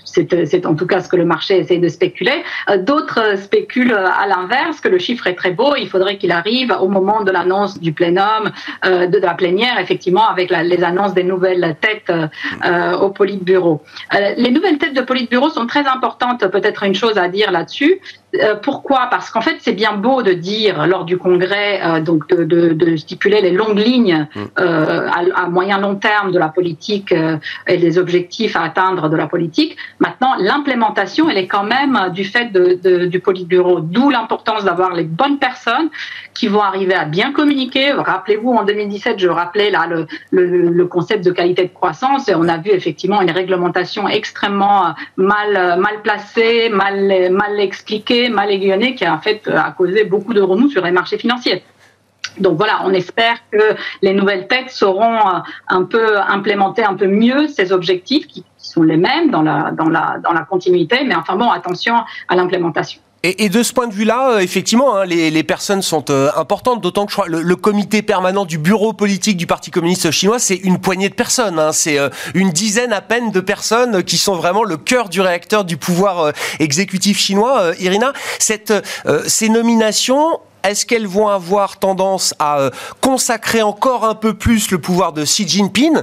C'est 0.06 0.66
en 0.66 0.76
tout 0.76 0.88
cas 0.88 1.02
ce 1.02 1.10
que 1.10 1.16
le 1.16 1.26
marché 1.26 1.58
essaye 1.60 1.80
de 1.80 1.88
spéculer. 1.88 2.44
Euh, 2.70 2.78
d'autres 2.78 3.38
spéculent 3.38 3.94
à 3.94 4.26
l'inverse, 4.28 4.80
que 4.80 4.88
le 4.88 4.98
chiffre 4.98 5.28
est 5.28 5.36
très 5.36 5.52
beau. 5.52 5.76
Il 5.76 5.90
faudrait 5.90 6.18
qu'il 6.18 6.32
arrive 6.32 6.76
au 6.80 6.88
moment 6.88 7.24
de 7.24 7.32
l'annonce 7.32 7.80
du 7.80 7.94
plénum, 7.94 8.52
euh, 8.86 9.08
de 9.08 9.18
la 9.18 9.34
plénière, 9.34 9.80
effectivement, 9.80 10.28
avec 10.28 10.50
les 10.50 10.84
annonces 10.84 11.14
des 11.14 11.24
nouvelles 11.24 11.76
têtes 11.82 12.12
euh, 12.66 12.98
au 12.98 13.10
Politburo. 13.10 13.82
les 14.38 14.52
nouvelles 14.52 14.78
têtes 14.78 14.96
de 14.96 15.02
Politburo 15.02 15.50
sont 15.50 15.68
très 15.68 15.86
importantes. 15.88 16.48
Peut-être 16.48 16.84
une 16.84 16.96
chose 16.96 17.18
à 17.18 17.28
dire 17.28 17.52
là-dessus, 17.52 18.00
Euh, 18.36 18.56
pourquoi? 18.62 19.08
Parce 19.10 19.30
qu'en 19.30 19.40
fait, 19.40 19.56
c'est 19.62 19.74
bien 19.74 19.94
beau 19.94 20.22
de 20.22 20.34
dire 20.34 20.86
lors 20.86 21.06
du 21.06 21.18
congrès, 21.18 21.82
euh, 21.82 22.02
donc 22.02 22.28
de, 22.28 22.44
de, 22.44 22.74
de, 22.74 22.98
stipuler 22.98 23.40
les 23.40 23.52
longues 23.52 23.80
lignes 23.80 24.28
mm. 24.36 24.42
euh, 24.60 25.08
à, 25.08 25.44
à, 25.44 25.48
moyen 25.48 25.80
long 25.80 25.96
terme 25.96 26.34
de 26.34 26.40
la 26.40 26.50
politique 26.50 27.14
et 27.68 27.78
les 27.78 27.98
objectifs 27.98 28.58
à 28.58 28.64
atteindre 28.64 29.08
de 29.08 29.16
la 29.16 29.28
politique. 29.28 29.78
Maintenant, 30.00 30.36
l'implémentation, 30.40 31.30
elle 31.30 31.38
est 31.38 31.48
quand 31.48 31.64
même 31.64 32.10
du 32.14 32.26
fait 32.26 32.52
de, 32.52 33.06
du 33.06 33.20
Politburo, 33.22 33.80
d'où 33.80 34.10
l'importance 34.10 34.66
d'avoir 34.66 34.94
les 34.94 35.04
bonnes 35.04 35.40
personnes 35.40 35.90
qui 36.34 36.48
vont 36.50 36.62
arriver 36.62 36.96
à 36.96 37.06
bien 37.06 37.32
communiquer. 37.32 37.94
Rappelez-vous, 37.94 38.52
en 38.52 38.64
2017, 38.64 39.20
je 39.20 39.30
rappelais 39.30 39.72
là 39.72 39.88
le, 39.88 40.06
le, 40.32 40.70
le, 40.70 40.86
concept 40.86 41.24
de 41.24 41.32
qualité 41.32 41.64
de 41.64 41.74
croissance 41.74 42.28
et 42.28 42.36
on 42.36 42.48
a 42.48 42.58
vu 42.58 42.72
effectivement 42.72 43.22
une 43.22 43.32
réglementation 43.32 44.08
extrêmement 44.08 44.96
mal 45.16 45.80
mal 45.80 46.02
placée, 46.04 46.70
mal 46.70 47.32
mal 47.32 47.60
expliquée 47.60 48.17
mal 48.30 48.52
aiguillonné 48.52 48.96
qui 48.96 49.06
a 49.06 49.14
en 49.14 49.20
fait 49.20 49.48
a 49.48 49.72
causé 49.72 50.04
beaucoup 50.04 50.34
de 50.34 50.42
remous 50.42 50.70
sur 50.70 50.84
les 50.84 50.92
marchés 50.92 51.18
financiers. 51.18 51.64
Donc 52.40 52.58
voilà, 52.58 52.82
on 52.84 52.94
espère 52.94 53.38
que 53.52 53.76
les 54.02 54.14
nouvelles 54.14 54.48
têtes 54.48 54.70
sauront 54.70 55.18
euh, 55.18 55.40
un 55.70 55.84
peu 55.84 56.20
implémenter 56.20 56.84
un 56.84 56.96
peu 56.96 57.08
mieux 57.08 57.48
ces 57.48 57.72
objectifs 57.72 58.28
qui 58.28 58.44
sont 58.58 58.84
les 58.84 58.98
mêmes 58.98 59.32
dans 59.32 59.42
la, 59.42 59.72
dans 59.72 59.90
la, 59.90 60.18
dans 60.24 60.34
la 60.34 60.42
continuité, 60.42 61.04
mais 61.06 61.16
enfin 61.16 61.36
bon, 61.36 61.50
attention 61.50 61.96
à 62.28 62.36
l'implémentation. 62.36 63.02
Et, 63.24 63.50
de 63.50 63.64
ce 63.64 63.74
point 63.74 63.88
de 63.88 63.94
vue-là, 63.94 64.34
euh, 64.34 64.40
effectivement, 64.40 64.96
hein, 64.96 65.06
les, 65.06 65.44
personnes 65.44 65.82
sont 65.82 66.12
euh, 66.12 66.30
importantes, 66.36 66.82
d'autant 66.82 67.06
que 67.06 67.12
je 67.12 67.16
crois 67.18 67.28
le, 67.28 67.42
le, 67.42 67.56
comité 67.56 68.04
permanent 68.04 68.46
du 68.46 68.60
bureau 68.60 68.94
politique 68.94 69.38
du 69.38 69.48
Parti 69.48 69.72
communiste 69.72 70.12
chinois, 70.12 70.38
c'est 70.38 70.56
une 70.56 70.80
poignée 70.80 71.10
de 71.10 71.16
personnes. 71.16 71.58
Hein. 71.58 71.72
c'est 71.72 71.98
euh, 71.98 72.10
une 72.36 72.52
dizaine 72.52 72.94
à 72.94 73.02
peine 73.02 73.32
de 73.32 73.40
personnes 73.40 74.04
qui 74.04 74.18
sont 74.18 74.36
vraiment 74.36 74.64
le 74.64 74.78
cœur 74.78 75.10
du 75.10 75.20
réacteur 75.20 75.66
du 75.66 75.78
pouvoir 75.78 76.32
exécutif 76.60 77.18
chinois. 77.18 77.72
Irina, 77.80 78.14
cette, 78.40 78.74
ces 79.26 79.50
nominations, 79.50 80.40
est-ce 80.64 80.86
qu'elles 80.86 81.08
vont 81.08 81.28
avoir 81.28 81.78
tendance 81.78 82.34
à 82.40 82.60
euh, 82.60 82.70
consacrer 83.02 83.62
encore 83.62 84.06
un 84.06 84.16
peu 84.16 84.34
plus 84.34 84.72
le 84.72 84.80
pouvoir 84.80 85.14
de 85.14 85.24
Xi 85.24 85.48
Jinping, 85.48 86.02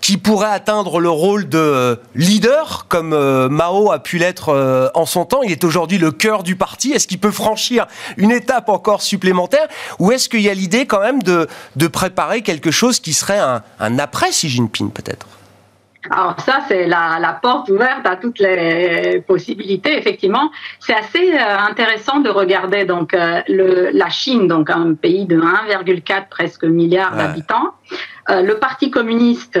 qui 0.00 0.16
pourrait 0.16 0.50
atteindre 0.50 1.00
le 1.00 1.10
rôle 1.10 1.48
de 1.48 1.58
euh, 1.58 1.96
leader, 2.14 2.86
comme 2.88 3.12
euh, 3.12 3.48
Mao 3.48 3.92
a 3.92 3.98
pu 3.98 4.18
l'être 4.18 4.90
en 4.94 5.06
son 5.06 5.24
temps? 5.24 5.42
Il 5.42 5.52
est 5.52 5.64
aujourd'hui 5.64 5.98
le 5.98 6.10
cœur 6.10 6.42
du 6.42 6.56
parti. 6.56 6.92
Est-ce 6.92 7.06
qu'il 7.06 7.18
peut 7.18 7.30
franchir 7.30 7.86
une 8.16 8.30
étape 8.30 8.68
encore 8.68 9.02
supplémentaire? 9.02 9.66
Ou 9.98 10.12
est-ce 10.12 10.28
qu'il 10.28 10.40
y 10.40 10.48
a 10.48 10.54
l'idée 10.54 10.86
quand 10.86 11.00
même 11.00 11.22
de, 11.22 11.46
préparer 11.86 12.42
quelque 12.42 12.70
chose 12.70 13.00
qui 13.00 13.14
serait 13.14 13.38
un, 13.38 13.62
un 13.80 13.98
après 13.98 14.30
Xi 14.30 14.48
Jinping 14.48 14.90
peut-être? 14.90 15.26
Alors 16.10 16.40
ça, 16.40 16.60
c'est 16.68 16.86
la, 16.86 17.18
la, 17.20 17.32
porte 17.32 17.68
ouverte 17.68 18.06
à 18.06 18.16
toutes 18.16 18.38
les 18.38 19.22
possibilités. 19.26 19.96
Effectivement, 19.96 20.50
c'est 20.80 20.94
assez 20.94 21.32
euh, 21.32 21.58
intéressant 21.58 22.20
de 22.20 22.28
regarder 22.30 22.84
donc 22.84 23.14
euh, 23.14 23.40
le, 23.48 23.90
la 23.92 24.08
Chine, 24.08 24.48
donc 24.48 24.70
un 24.70 24.94
pays 24.94 25.26
de 25.26 25.40
1,4 25.40 26.28
presque 26.28 26.64
milliard 26.64 27.16
d'habitants. 27.16 27.74
Euh, 28.30 28.42
le 28.42 28.58
Parti 28.58 28.90
communiste 28.90 29.58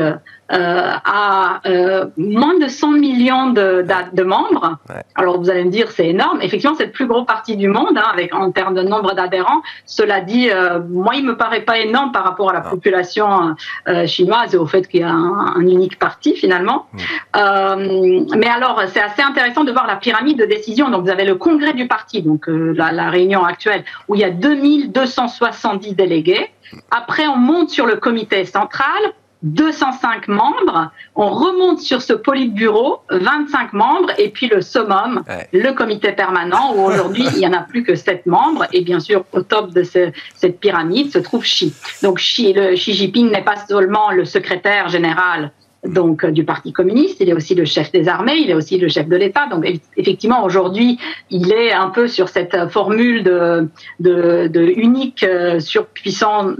euh, 0.52 0.92
à 1.04 1.60
euh, 1.66 2.06
moins 2.16 2.56
de 2.56 2.68
100 2.68 2.92
millions 2.92 3.50
de, 3.50 3.84
de, 4.12 4.22
membres. 4.22 4.78
Alors 5.16 5.40
vous 5.40 5.50
allez 5.50 5.64
me 5.64 5.70
dire 5.70 5.90
c'est 5.90 6.06
énorme. 6.06 6.38
Effectivement, 6.40 6.76
c'est 6.78 6.86
le 6.86 6.92
plus 6.92 7.08
gros 7.08 7.24
parti 7.24 7.56
du 7.56 7.66
monde 7.66 7.98
hein, 7.98 8.06
avec 8.12 8.32
en 8.32 8.52
termes 8.52 8.74
de 8.74 8.82
nombre 8.82 9.12
d'adhérents. 9.14 9.62
Cela 9.86 10.20
dit, 10.20 10.48
euh, 10.48 10.78
moi 10.88 11.16
il 11.16 11.24
me 11.24 11.36
paraît 11.36 11.62
pas 11.62 11.80
énorme 11.80 12.12
par 12.12 12.22
rapport 12.22 12.50
à 12.50 12.52
la 12.52 12.60
population 12.60 13.56
euh, 13.88 14.06
chinoise 14.06 14.54
et 14.54 14.56
au 14.56 14.66
fait 14.66 14.86
qu'il 14.86 15.00
y 15.00 15.02
a 15.02 15.10
un, 15.10 15.56
un, 15.56 15.66
unique 15.66 15.98
parti 15.98 16.36
finalement. 16.36 16.86
mais 17.34 18.48
alors 18.48 18.82
c'est 18.86 19.02
assez 19.02 19.22
intéressant 19.22 19.64
de 19.64 19.72
voir 19.72 19.88
la 19.88 19.96
pyramide 19.96 20.38
de 20.38 20.44
décision. 20.44 20.90
Donc 20.90 21.02
vous 21.02 21.10
avez 21.10 21.24
le 21.24 21.34
congrès 21.34 21.72
du 21.72 21.88
parti, 21.88 22.22
donc 22.22 22.44
la, 22.46 22.92
la 22.92 23.10
réunion 23.10 23.42
actuelle 23.42 23.82
où 24.06 24.14
il 24.14 24.20
y 24.20 24.24
a 24.24 24.30
2270 24.30 25.96
délégués. 25.96 26.52
Après, 26.90 27.26
on 27.26 27.36
monte 27.36 27.70
sur 27.70 27.86
le 27.86 27.96
comité 27.96 28.44
central 28.44 29.12
205 29.42 30.28
membres, 30.28 30.90
on 31.14 31.28
remonte 31.28 31.80
sur 31.80 32.02
ce 32.02 32.12
politburo, 32.12 33.00
25 33.10 33.72
membres, 33.74 34.10
et 34.18 34.30
puis 34.30 34.48
le 34.48 34.60
summum, 34.60 35.22
le 35.52 35.72
comité 35.72 36.12
permanent, 36.12 36.74
où 36.74 36.80
aujourd'hui 36.80 37.26
il 37.32 37.38
n'y 37.38 37.46
en 37.46 37.52
a 37.52 37.60
plus 37.60 37.84
que 37.84 37.94
7 37.94 38.26
membres, 38.26 38.66
et 38.72 38.80
bien 38.80 38.98
sûr 38.98 39.24
au 39.32 39.42
top 39.42 39.72
de 39.72 39.82
cette 39.84 40.58
pyramide 40.58 41.12
se 41.12 41.18
trouve 41.18 41.44
Xi. 41.44 41.74
Donc 42.02 42.18
Xi, 42.18 42.54
le, 42.54 42.74
Xi 42.74 42.94
Jinping 42.94 43.30
n'est 43.30 43.44
pas 43.44 43.56
seulement 43.68 44.10
le 44.10 44.24
secrétaire 44.24 44.88
général 44.88 45.52
donc 45.88 46.24
euh, 46.24 46.30
du 46.30 46.44
Parti 46.44 46.72
communiste, 46.72 47.18
il 47.20 47.28
est 47.28 47.32
aussi 47.32 47.54
le 47.54 47.64
chef 47.64 47.92
des 47.92 48.08
armées, 48.08 48.36
il 48.36 48.50
est 48.50 48.54
aussi 48.54 48.78
le 48.78 48.88
chef 48.88 49.08
de 49.08 49.16
l'État. 49.16 49.46
Donc 49.50 49.64
effectivement, 49.96 50.44
aujourd'hui, 50.44 50.98
il 51.30 51.52
est 51.52 51.72
un 51.72 51.90
peu 51.90 52.08
sur 52.08 52.28
cette 52.28 52.56
formule 52.70 53.22
de, 53.22 53.68
de, 54.00 54.48
de 54.48 54.62
unique 54.62 55.22
euh, 55.22 55.60
surpuissant, 55.60 56.54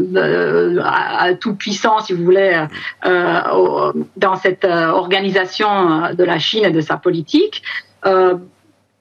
à, 0.82 1.34
tout 1.34 1.54
puissant, 1.54 2.00
si 2.00 2.12
vous 2.12 2.24
voulez, 2.24 2.66
euh, 3.04 3.92
dans 4.16 4.36
cette 4.36 4.64
organisation 4.64 6.12
de 6.14 6.24
la 6.24 6.38
Chine 6.38 6.64
et 6.64 6.70
de 6.70 6.80
sa 6.80 6.96
politique. 6.96 7.62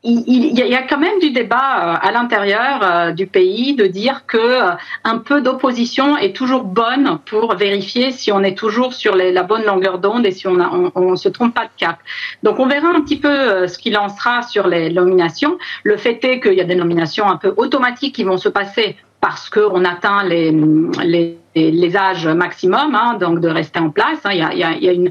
Il, 0.07 0.53
y 0.53 0.75
a 0.75 0.83
quand 0.83 0.99
même 0.99 1.17
du 1.19 1.31
débat 1.31 1.55
euh, 1.55 2.07
à 2.07 2.11
l'intérieur 2.11 2.79
euh, 2.83 3.11
du 3.11 3.25
pays 3.25 3.73
de 3.73 3.87
dire 3.87 4.27
que 4.27 4.37
euh, 4.37 4.71
un 5.03 5.17
peu 5.17 5.41
d'opposition 5.41 6.15
est 6.15 6.35
toujours 6.35 6.63
bonne 6.63 7.17
pour 7.25 7.55
vérifier 7.55 8.11
si 8.11 8.31
on 8.31 8.43
est 8.43 8.55
toujours 8.55 8.93
sur 8.93 9.15
la 9.15 9.41
bonne 9.41 9.65
longueur 9.65 9.97
d'onde 9.97 10.25
et 10.27 10.31
si 10.31 10.47
on, 10.47 10.53
ne 10.53 11.15
se 11.15 11.29
trompe 11.29 11.55
pas 11.55 11.63
de 11.63 11.71
cap. 11.77 11.97
Donc 12.43 12.59
on 12.59 12.67
verra 12.67 12.89
un 12.89 13.01
petit 13.01 13.17
peu 13.17 13.67
ce 13.67 13.79
qu'il 13.79 13.97
en 13.97 14.09
sera 14.09 14.43
sur 14.43 14.67
les 14.67 14.91
nominations. 14.91 15.57
Le 15.83 15.97
fait 15.97 16.23
est 16.23 16.39
qu'il 16.39 16.53
y 16.53 16.61
a 16.61 16.65
des 16.65 16.75
nominations 16.75 17.27
un 17.27 17.37
peu 17.37 17.55
automatiques 17.57 18.15
qui 18.15 18.23
vont 18.23 18.37
se 18.37 18.49
passer 18.49 18.97
parce 19.21 19.49
qu'on 19.49 19.83
atteint 19.85 20.23
les, 20.23 21.97
âges 21.97 22.27
maximum, 22.27 22.93
hein, 22.93 23.17
donc 23.19 23.39
de 23.39 23.47
rester 23.47 23.79
en 23.79 23.89
place. 23.89 24.19
Hein. 24.23 24.31
Il, 24.33 24.59
y 24.59 24.63
a, 24.63 24.69
a, 24.69 24.93
une, 24.93 25.09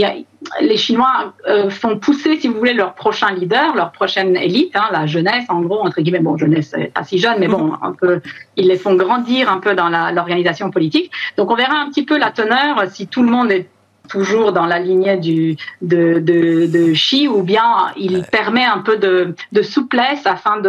y 0.00 0.04
a, 0.04 0.14
les 0.60 0.76
Chinois 0.76 1.32
euh, 1.48 1.70
font 1.70 1.98
pousser, 1.98 2.38
si 2.38 2.48
vous 2.48 2.58
voulez, 2.58 2.74
leur 2.74 2.94
prochain 2.94 3.32
leader, 3.32 3.74
leur 3.74 3.92
prochaine 3.92 4.36
élite, 4.36 4.76
hein, 4.76 4.88
la 4.92 5.06
jeunesse, 5.06 5.44
en 5.48 5.60
gros, 5.60 5.80
entre 5.80 6.00
guillemets, 6.00 6.20
bon, 6.20 6.36
jeunesse, 6.36 6.74
pas 6.94 7.04
si 7.04 7.18
jeune, 7.18 7.36
mais 7.38 7.48
bon, 7.48 7.72
un 7.82 7.92
peu, 7.92 8.20
ils 8.56 8.68
les 8.68 8.76
font 8.76 8.94
grandir 8.94 9.50
un 9.50 9.58
peu 9.58 9.74
dans 9.74 9.88
l'organisation 9.88 10.70
politique. 10.70 11.10
Donc, 11.36 11.50
on 11.50 11.54
verra 11.54 11.76
un 11.78 11.88
petit 11.88 12.04
peu 12.04 12.18
la 12.18 12.30
teneur 12.30 12.84
si 12.90 13.06
tout 13.06 13.22
le 13.22 13.30
monde 13.30 13.50
est 13.50 13.68
toujours 14.08 14.52
dans 14.52 14.66
la 14.66 14.78
lignée 14.78 15.16
du, 15.16 15.56
de, 15.82 16.18
de, 16.20 16.66
de 16.66 16.92
Xi 16.92 17.28
ou 17.28 17.42
bien 17.42 17.92
il 17.96 18.24
permet 18.24 18.64
un 18.64 18.78
peu 18.78 18.96
de, 18.96 19.34
de 19.52 19.62
souplesse 19.62 20.26
afin 20.26 20.60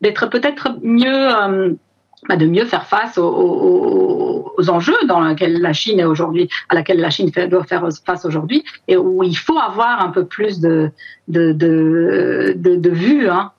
d'être 0.00 0.28
peut-être 0.28 0.76
mieux 0.82 1.08
euh, 1.08 1.74
de 2.36 2.46
mieux 2.46 2.64
faire 2.64 2.86
face 2.86 3.18
aux, 3.18 4.44
enjeux 4.68 4.98
dans 5.06 5.20
lesquels 5.20 5.60
la 5.60 5.72
Chine 5.72 6.00
est 6.00 6.04
aujourd'hui, 6.04 6.48
à 6.68 6.74
laquelle 6.74 7.00
la 7.00 7.10
Chine 7.10 7.30
doit 7.48 7.64
faire 7.64 7.88
face 8.04 8.24
aujourd'hui, 8.24 8.64
et 8.88 8.96
où 8.96 9.22
il 9.22 9.36
faut 9.36 9.58
avoir 9.58 10.02
un 10.02 10.10
peu 10.10 10.24
plus 10.24 10.60
de, 10.60 10.90
de, 11.28 11.52
de 11.52 12.90
vue 12.90 13.28
hein, 13.28 13.52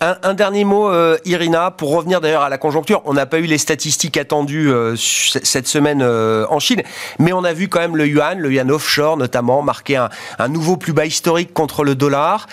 un, 0.00 0.34
dernier 0.34 0.64
mot, 0.64 0.88
euh, 0.88 1.18
Irina, 1.24 1.70
pour 1.72 1.90
revenir 1.90 2.20
d'ailleurs 2.20 2.42
à 2.42 2.48
la 2.48 2.58
conjoncture. 2.58 3.02
On 3.04 3.14
n'a 3.14 3.26
pas 3.26 3.38
eu 3.38 3.46
les 3.46 3.58
statistiques 3.58 4.16
attendues 4.16 4.70
euh, 4.70 4.94
cette 4.96 5.66
semaine 5.66 6.02
euh, 6.02 6.46
en 6.50 6.60
Chine, 6.60 6.82
mais 7.18 7.32
on 7.32 7.42
a 7.42 7.52
vu 7.52 7.68
quand 7.68 7.80
même 7.80 7.96
le 7.96 8.06
yuan, 8.06 8.38
le 8.38 8.52
yuan 8.52 8.70
offshore 8.70 9.16
notamment, 9.16 9.62
marquer 9.62 9.96
un, 9.96 10.48
nouveau 10.48 10.76
plus 10.76 10.92
bas 10.92 11.04
historique 11.04 11.52
contre 11.52 11.82
le 11.82 11.94
dollar, 11.94 12.46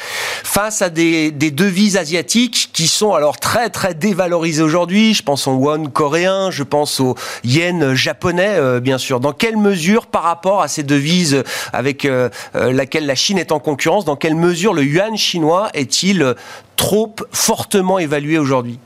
face 0.43 0.81
à 0.81 0.89
des, 0.89 1.31
des, 1.31 1.51
devises 1.51 1.97
asiatiques 1.97 2.71
qui 2.73 2.87
sont 2.87 3.13
alors 3.13 3.37
très 3.37 3.69
très 3.69 3.93
dévalorisées 3.93 4.63
aujourd'hui. 4.63 5.13
Je 5.13 5.23
pense 5.23 5.47
au 5.47 5.51
won 5.51 5.85
coréen, 5.85 6.49
je 6.51 6.63
pense 6.63 6.99
au 6.99 7.15
yen 7.43 7.93
japonais, 7.93 8.79
bien 8.81 8.97
sûr. 8.97 9.19
Dans 9.19 9.33
quelle 9.33 9.57
mesure, 9.57 10.07
par 10.07 10.23
rapport 10.23 10.61
à 10.61 10.67
ces 10.67 10.83
devises 10.83 11.43
avec 11.71 12.07
laquelle 12.53 13.05
la 13.05 13.15
Chine 13.15 13.37
est 13.37 13.51
en 13.51 13.59
concurrence, 13.59 14.03
dans 14.03 14.15
quelle 14.15 14.35
mesure 14.35 14.73
le 14.73 14.83
yuan 14.83 15.15
chinois 15.15 15.69
est-il 15.73 16.35
trop 16.75 17.15
fortement 17.31 17.99
évalué 17.99 18.37
aujourd'hui 18.37 18.79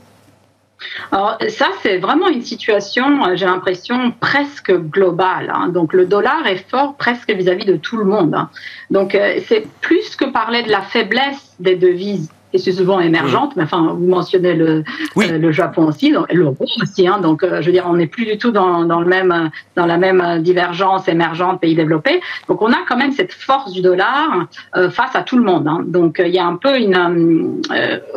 alors 1.12 1.38
ça, 1.48 1.68
c'est 1.82 1.98
vraiment 1.98 2.28
une 2.28 2.42
situation, 2.42 3.26
euh, 3.26 3.36
j'ai 3.36 3.44
l'impression, 3.44 4.12
presque 4.18 4.72
globale. 4.72 5.52
Hein. 5.54 5.68
Donc 5.68 5.92
le 5.92 6.06
dollar 6.06 6.46
est 6.46 6.68
fort 6.70 6.94
presque 6.96 7.30
vis-à-vis 7.30 7.66
de 7.66 7.76
tout 7.76 7.96
le 7.96 8.04
monde. 8.04 8.34
Hein. 8.34 8.50
Donc 8.90 9.14
euh, 9.14 9.40
c'est 9.46 9.66
plus 9.80 10.16
que 10.16 10.24
parler 10.24 10.62
de 10.62 10.70
la 10.70 10.82
faiblesse 10.82 11.54
des 11.60 11.76
devises 11.76 12.30
et 12.52 12.58
c'est 12.58 12.72
souvent 12.72 13.00
émergente. 13.00 13.56
Mais 13.56 13.64
enfin, 13.64 13.94
vous 13.96 14.06
mentionnez 14.06 14.54
le, 14.54 14.84
euh, 15.16 15.38
le 15.38 15.52
Japon 15.52 15.86
aussi, 15.86 16.12
donc, 16.12 16.32
l'euro 16.32 16.66
aussi. 16.82 17.06
Hein, 17.06 17.18
donc, 17.20 17.42
euh, 17.42 17.60
je 17.60 17.66
veux 17.66 17.72
dire, 17.72 17.86
on 17.88 17.94
n'est 17.94 18.06
plus 18.06 18.26
du 18.26 18.38
tout 18.38 18.50
dans, 18.50 18.84
dans, 18.84 19.00
le 19.00 19.06
même, 19.06 19.50
dans 19.76 19.86
la 19.86 19.98
même 19.98 20.42
divergence 20.42 21.08
émergente 21.08 21.60
pays 21.60 21.74
développés. 21.74 22.20
Donc, 22.48 22.62
on 22.62 22.72
a 22.72 22.78
quand 22.88 22.96
même 22.96 23.12
cette 23.12 23.32
force 23.32 23.72
du 23.72 23.80
dollar 23.82 24.46
euh, 24.76 24.90
face 24.90 25.14
à 25.14 25.22
tout 25.22 25.36
le 25.36 25.44
monde. 25.44 25.66
Hein. 25.68 25.84
Donc, 25.86 26.20
il 26.24 26.32
y 26.32 26.38
a 26.38 26.46
un 26.46 26.56
peu 26.56 26.78
une, 26.78 27.60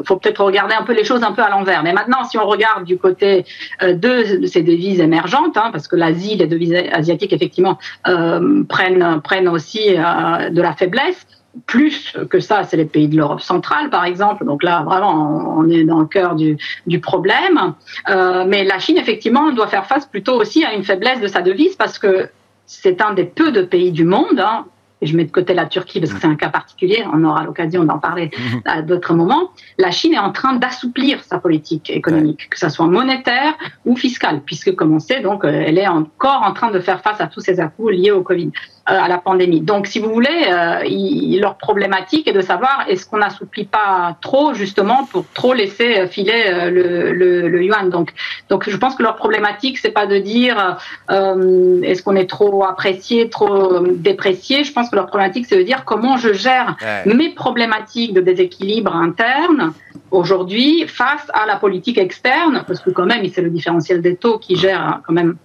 faut 0.06 0.18
peut-être 0.18 0.44
regarder 0.44 0.74
un 0.74 0.84
peu 0.84 0.94
les 0.94 1.04
choses 1.04 1.24
un 1.24 1.32
peu 1.32 1.42
à 1.42 1.50
l'envers. 1.50 1.84
Mais 1.84 1.94
maintenant, 1.94 2.24
si 2.24 2.38
on 2.38 2.46
regarde 2.46 2.86
du 2.86 2.98
côté 2.98 3.46
de 3.82 4.46
ces 4.46 4.62
devises 4.62 5.00
émergentes, 5.00 5.58
hein, 5.58 5.70
parce 5.72 5.88
que 5.88 5.96
l'Asie, 5.96 6.36
les 6.36 6.48
devises 6.48 6.76
asiatiques 6.92 7.34
effectivement 7.34 7.78
prennent 8.04 9.22
prennent 9.24 9.48
aussi 9.48 9.90
de 9.92 10.62
la 10.62 10.74
faiblesse. 10.74 11.26
Plus 11.68 12.18
que 12.30 12.40
ça, 12.40 12.64
c'est 12.64 12.78
les 12.78 12.86
pays 12.86 13.08
de 13.08 13.16
l'Europe 13.16 13.42
centrale, 13.42 13.90
par 13.90 14.06
exemple. 14.06 14.46
Donc 14.46 14.64
là, 14.64 14.84
vraiment, 14.84 15.56
on 15.58 15.70
est 15.70 15.84
dans 15.84 16.00
le 16.00 16.06
cœur 16.06 16.36
du, 16.36 16.58
du 16.88 17.00
problème. 17.00 17.74
Euh, 18.10 18.46
mais 18.48 18.64
la 18.64 18.80
Chine, 18.80 18.98
effectivement, 18.98 19.52
doit 19.52 19.68
faire 19.68 19.86
face 19.86 20.06
plutôt 20.06 20.40
aussi 20.40 20.66
à 20.66 20.74
une 20.74 20.84
faiblesse 20.84 21.20
de 21.22 21.28
sa 21.28 21.42
devise 21.42 21.76
parce 21.76 22.00
que 22.00 22.30
c'est 22.66 23.02
un 23.02 23.14
des 23.14 23.26
peu 23.26 23.52
de 23.52 23.62
pays 23.62 23.92
du 23.92 24.04
monde, 24.04 24.40
hein, 24.40 24.66
et 25.02 25.06
je 25.06 25.18
mets 25.18 25.26
de 25.26 25.32
côté 25.32 25.54
la 25.54 25.66
Turquie 25.66 26.00
parce 26.00 26.14
que 26.14 26.20
c'est 26.20 26.28
un 26.28 26.36
cas 26.36 26.50
particulier, 26.50 27.04
on 27.14 27.24
aura 27.26 27.44
l'occasion 27.44 27.84
d'en 27.84 28.00
parler 28.00 28.32
mhm. 28.38 28.62
à 28.66 28.82
d'autres 28.82 29.14
moments, 29.14 29.52
la 29.78 29.92
Chine 29.92 30.14
est 30.14 30.20
en 30.20 30.32
train 30.32 30.56
d'assouplir 30.56 31.24
sa 31.24 31.40
politique 31.40 31.90
économique, 31.90 32.50
que 32.50 32.58
ce 32.58 32.70
soit 32.70 32.88
monétaire 32.88 33.54
ou 33.86 33.98
fiscale, 33.98 34.42
puisque 34.46 34.74
comme 34.76 34.94
on 34.94 35.00
sait, 35.00 35.20
donc, 35.20 35.44
euh, 35.44 35.64
elle 35.68 35.78
est 35.78 35.88
encore 35.88 36.44
en 36.44 36.54
train 36.54 36.72
de 36.72 36.80
faire 36.80 37.02
face 37.02 37.20
à 37.20 37.28
tous 37.28 37.42
ces 37.42 37.60
à 37.60 37.72
liés 37.92 38.12
au 38.12 38.24
Covid. 38.24 38.52
Euh, 38.90 39.00
à 39.00 39.08
la 39.08 39.18
pandémie. 39.18 39.62
Donc, 39.62 39.88
si 39.88 40.00
vous 40.00 40.12
voulez, 40.12 40.44
euh, 40.52 41.40
leur 41.40 41.56
problématique 41.56 42.28
est 42.28 42.34
de 42.34 42.42
savoir 42.42 42.84
est-ce 42.90 43.06
qu'on 43.06 43.20
n'assouplit 43.20 43.64
pas 43.64 44.18
trop 44.20 44.54
justement 44.54 45.06
pour 45.10 45.24
trop 45.34 45.54
laisser 45.54 46.06
filer 46.10 46.44
euh, 46.48 46.70
le, 46.70 47.14
le, 47.14 47.48
le, 47.48 47.64
yuan. 47.64 47.90
Donc, 47.90 48.12
donc, 48.50 48.70
je 48.70 48.76
pense 48.76 48.96
que 48.96 49.04
leur 49.04 49.16
problématique 49.16 49.78
c'est 49.78 49.92
pas 49.92 50.06
de 50.06 50.18
dire 50.18 50.78
euh, 51.10 51.82
est-ce 51.82 52.04
qu'on 52.04 52.18
est 52.18 52.30
trop 52.30 52.66
apprécié, 52.66 53.30
trop 53.30 53.80
déprécié. 53.88 54.66
Je 54.66 54.74
pense 54.74 54.90
que 54.90 54.98
leur 54.98 55.08
problématique 55.08 55.46
c'est 55.48 55.58
de 55.58 55.64
dire 55.64 55.86
comment 55.86 56.18
je 56.18 56.34
gère 56.34 56.76
mes 57.06 57.30
problématiques 57.30 58.14
de 58.14 58.20
déséquilibre 58.20 58.94
interne 58.94 59.72
aujourd'hui 60.12 60.86
face 60.90 61.26
à 61.34 61.46
la 61.46 61.56
politique 61.56 61.98
externe, 61.98 62.66
parce 62.68 62.82
que 62.82 62.90
quand 62.90 63.06
même 63.06 63.26
c'est 63.34 63.44
le 63.44 63.50
différentiel 63.50 64.02
des 64.02 64.18
taux 64.18 64.40
qui 64.40 64.58
gère 64.58 65.00
quand 65.08 65.14
même 65.14 65.38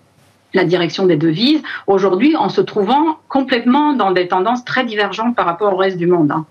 la 0.54 0.64
direction 0.64 1.06
des 1.06 1.16
devises, 1.16 1.62
aujourd'hui 1.86 2.36
en 2.36 2.48
se 2.48 2.60
trouvant 2.60 3.18
complètement 3.28 3.92
dans 3.92 4.12
des 4.12 4.28
tendances 4.28 4.64
très 4.64 4.84
divergentes 4.84 5.36
par 5.36 5.46
rapport 5.46 5.72
au 5.72 5.76
reste 5.76 5.96
du 5.96 6.06
monde. 6.06 6.30
Hein. 6.30 6.46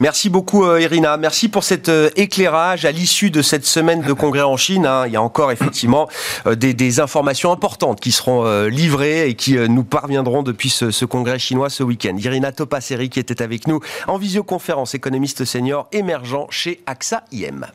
Merci 0.00 0.30
beaucoup 0.30 0.64
euh, 0.64 0.80
Irina, 0.80 1.18
merci 1.18 1.50
pour 1.50 1.62
cet 1.62 1.90
euh, 1.90 2.08
éclairage 2.16 2.86
à 2.86 2.90
l'issue 2.90 3.30
de 3.30 3.42
cette 3.42 3.66
semaine 3.66 4.00
de 4.00 4.14
congrès 4.14 4.40
en 4.40 4.56
Chine. 4.56 4.86
Hein. 4.86 5.06
Il 5.06 5.12
y 5.12 5.16
a 5.16 5.22
encore 5.22 5.52
effectivement 5.52 6.08
euh, 6.46 6.54
des, 6.54 7.00
informations 7.00 7.52
importantes 7.52 8.00
qui 8.00 8.10
seront 8.10 8.66
livrées 8.66 9.28
et 9.28 9.34
qui 9.34 9.56
nous 9.56 9.84
parviendront 9.84 10.42
depuis 10.42 10.70
ce, 10.70 11.04
congrès 11.04 11.38
chinois 11.38 11.70
ce 11.70 11.82
week-end. 11.82 12.16
Irina 12.16 12.50
Topaseri 12.50 13.10
qui 13.10 13.20
était 13.20 13.42
avec 13.42 13.68
nous 13.68 13.80
en 14.08 14.16
visioconférence, 14.16 14.94
économiste 14.94 15.44
senior 15.44 15.86
émergent 15.92 16.46
chez 16.50 16.80
AXA 16.86 17.22
IM. 17.32 17.66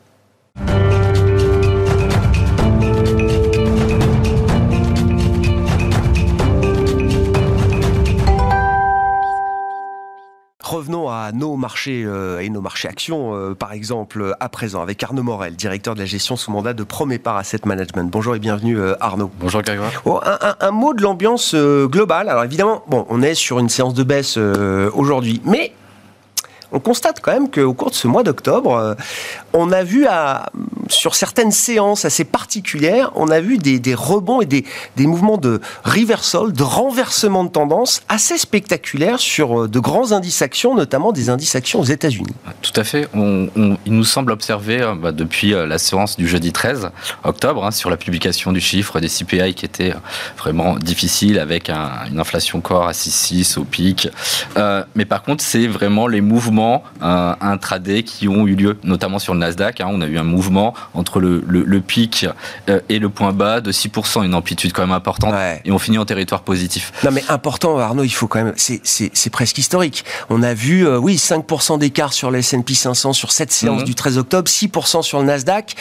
Revenons 10.75 11.07
à 11.07 11.31
nos 11.31 11.55
marchés 11.55 12.03
euh, 12.05 12.41
et 12.41 12.49
nos 12.49 12.59
marchés 12.59 12.89
actions, 12.89 13.33
euh, 13.33 13.53
par 13.53 13.71
exemple, 13.71 14.35
à 14.41 14.49
présent, 14.49 14.81
avec 14.81 15.01
Arnaud 15.01 15.23
Morel, 15.23 15.55
directeur 15.55 15.95
de 15.95 16.01
la 16.01 16.05
gestion 16.05 16.35
sous 16.35 16.51
mandat 16.51 16.73
de 16.73 16.83
Promépar 16.83 17.37
Asset 17.37 17.61
Management. 17.63 18.11
Bonjour 18.11 18.35
et 18.35 18.39
bienvenue, 18.39 18.77
euh, 18.77 18.93
Arnaud. 18.99 19.31
Bonjour, 19.39 19.61
Grégoire. 19.61 19.89
Oh, 20.03 20.19
un, 20.59 20.71
mot 20.71 20.93
de 20.93 21.01
l'ambiance 21.01 21.55
globale. 21.55 22.27
Alors, 22.27 22.43
évidemment, 22.43 22.83
bon, 22.89 23.05
on 23.07 23.21
est 23.21 23.35
sur 23.35 23.59
une 23.59 23.69
séance 23.69 23.93
de 23.93 24.03
baisse 24.03 24.35
aujourd'hui, 24.35 25.41
mais 25.45 25.71
on 26.75 26.79
constate 26.79 27.21
quand 27.21 27.31
même 27.31 27.49
qu'au 27.49 27.73
cours 27.73 27.89
de 27.89 27.95
ce 27.95 28.07
mois 28.07 28.23
d'octobre, 28.23 28.95
on 29.53 29.71
a 29.71 29.83
vu 29.83 30.05
sur 30.89 31.15
certaines 31.15 31.51
séances 31.51 32.05
assez 32.05 32.23
particulières, 32.23 33.11
on 33.15 33.29
a 33.29 33.39
vu 33.39 33.57
des, 33.57 33.95
rebonds 33.95 34.41
et 34.41 34.45
des, 34.45 34.63
mouvements 34.99 35.37
de 35.37 35.61
reversal, 35.83 36.51
de 36.51 36.63
renversement 36.63 37.43
de 37.43 37.49
tendance 37.49 38.01
assez 38.09 38.37
spectaculaires 38.37 39.19
sur 39.19 39.63
euh, 39.63 39.67
de 39.67 39.79
grands 39.79 40.11
indices 40.11 40.41
actions, 40.41 40.75
notamment 40.75 41.11
des 41.11 41.29
indices 41.29 41.55
actions 41.55 41.79
aux 41.79 41.85
États-Unis. 41.85 42.33
Tout 42.61 42.79
à 42.79 42.83
fait. 42.83 43.07
il 43.13 43.77
nous 43.85 44.03
semble 44.03 44.31
observer 44.31 44.81
euh, 44.81 44.95
bah, 44.95 45.11
depuis 45.11 45.53
euh, 45.53 45.65
la 45.65 45.77
séance 45.77 46.17
du 46.17 46.27
jeudi 46.27 46.51
13 46.51 46.89
octobre 47.23 47.65
hein, 47.65 47.71
sur 47.71 47.89
la 47.89 47.97
publication 47.97 48.51
du 48.51 48.61
chiffre 48.61 48.99
des 48.99 49.09
CPI 49.09 49.53
qui 49.53 49.65
était 49.65 49.93
vraiment 50.37 50.75
difficile 50.77 51.39
avec 51.39 51.69
une 51.69 52.19
inflation 52.19 52.61
corps 52.61 52.87
à 52.87 52.91
6,6 52.91 53.59
au 53.59 53.63
pic. 53.63 54.09
mais 54.95 55.05
par 55.05 55.23
contre, 55.23 55.43
c'est 55.43 55.67
vraiment 55.67 56.07
les 56.07 56.21
mouvements 56.21 56.64
intraday 57.01 58.03
qui 58.03 58.27
ont 58.27 58.47
eu 58.47 58.55
lieu, 58.55 58.77
notamment 58.83 59.19
sur 59.19 59.33
le 59.33 59.39
Nasdaq. 59.39 59.81
Hein. 59.81 59.87
on 59.89 60.01
a 60.01 60.07
eu 60.07 60.17
un 60.17 60.23
mouvement 60.23 60.73
entre 60.93 61.19
le, 61.19 61.81
pic 61.81 62.27
euh, 62.69 62.79
et 62.89 62.99
le 62.99 63.09
point 63.09 63.33
bas 63.33 63.61
de 63.61 63.71
6%, 63.71 64.23
une 64.25 64.33
amplitude 64.33 64.73
quand 64.73 64.81
même 64.81 64.91
importante, 64.91 65.33
et 65.63 65.71
on 65.71 65.79
finit 65.79 65.97
en 65.97 66.05
territoire 66.05 66.41
positif. 66.41 66.91
Non 67.03 67.11
mais 67.11 67.23
important, 67.29 67.77
Arnaud, 67.77 68.03
il 68.03 68.09
faut 68.09 68.27
quand 68.27 68.43
même, 68.43 68.53
c'est 68.55 69.29
presque 69.29 69.57
historique. 69.57 70.05
On 70.29 70.43
a 70.43 70.53
vu, 70.53 70.87
euh, 70.87 70.97
oui, 70.97 71.15
5% 71.15 71.79
d'écart 71.79 72.13
sur 72.13 72.31
le 72.31 72.39
S&P 72.39 72.73
500 72.73 73.13
sur 73.13 73.31
cette 73.31 73.51
séance 73.51 73.81
mhm. 73.81 73.85
du 73.85 73.95
13 73.95 74.17
octobre, 74.17 74.49
6% 74.49 75.01
sur 75.01 75.19
le 75.19 75.25
Nasdaq. 75.25 75.75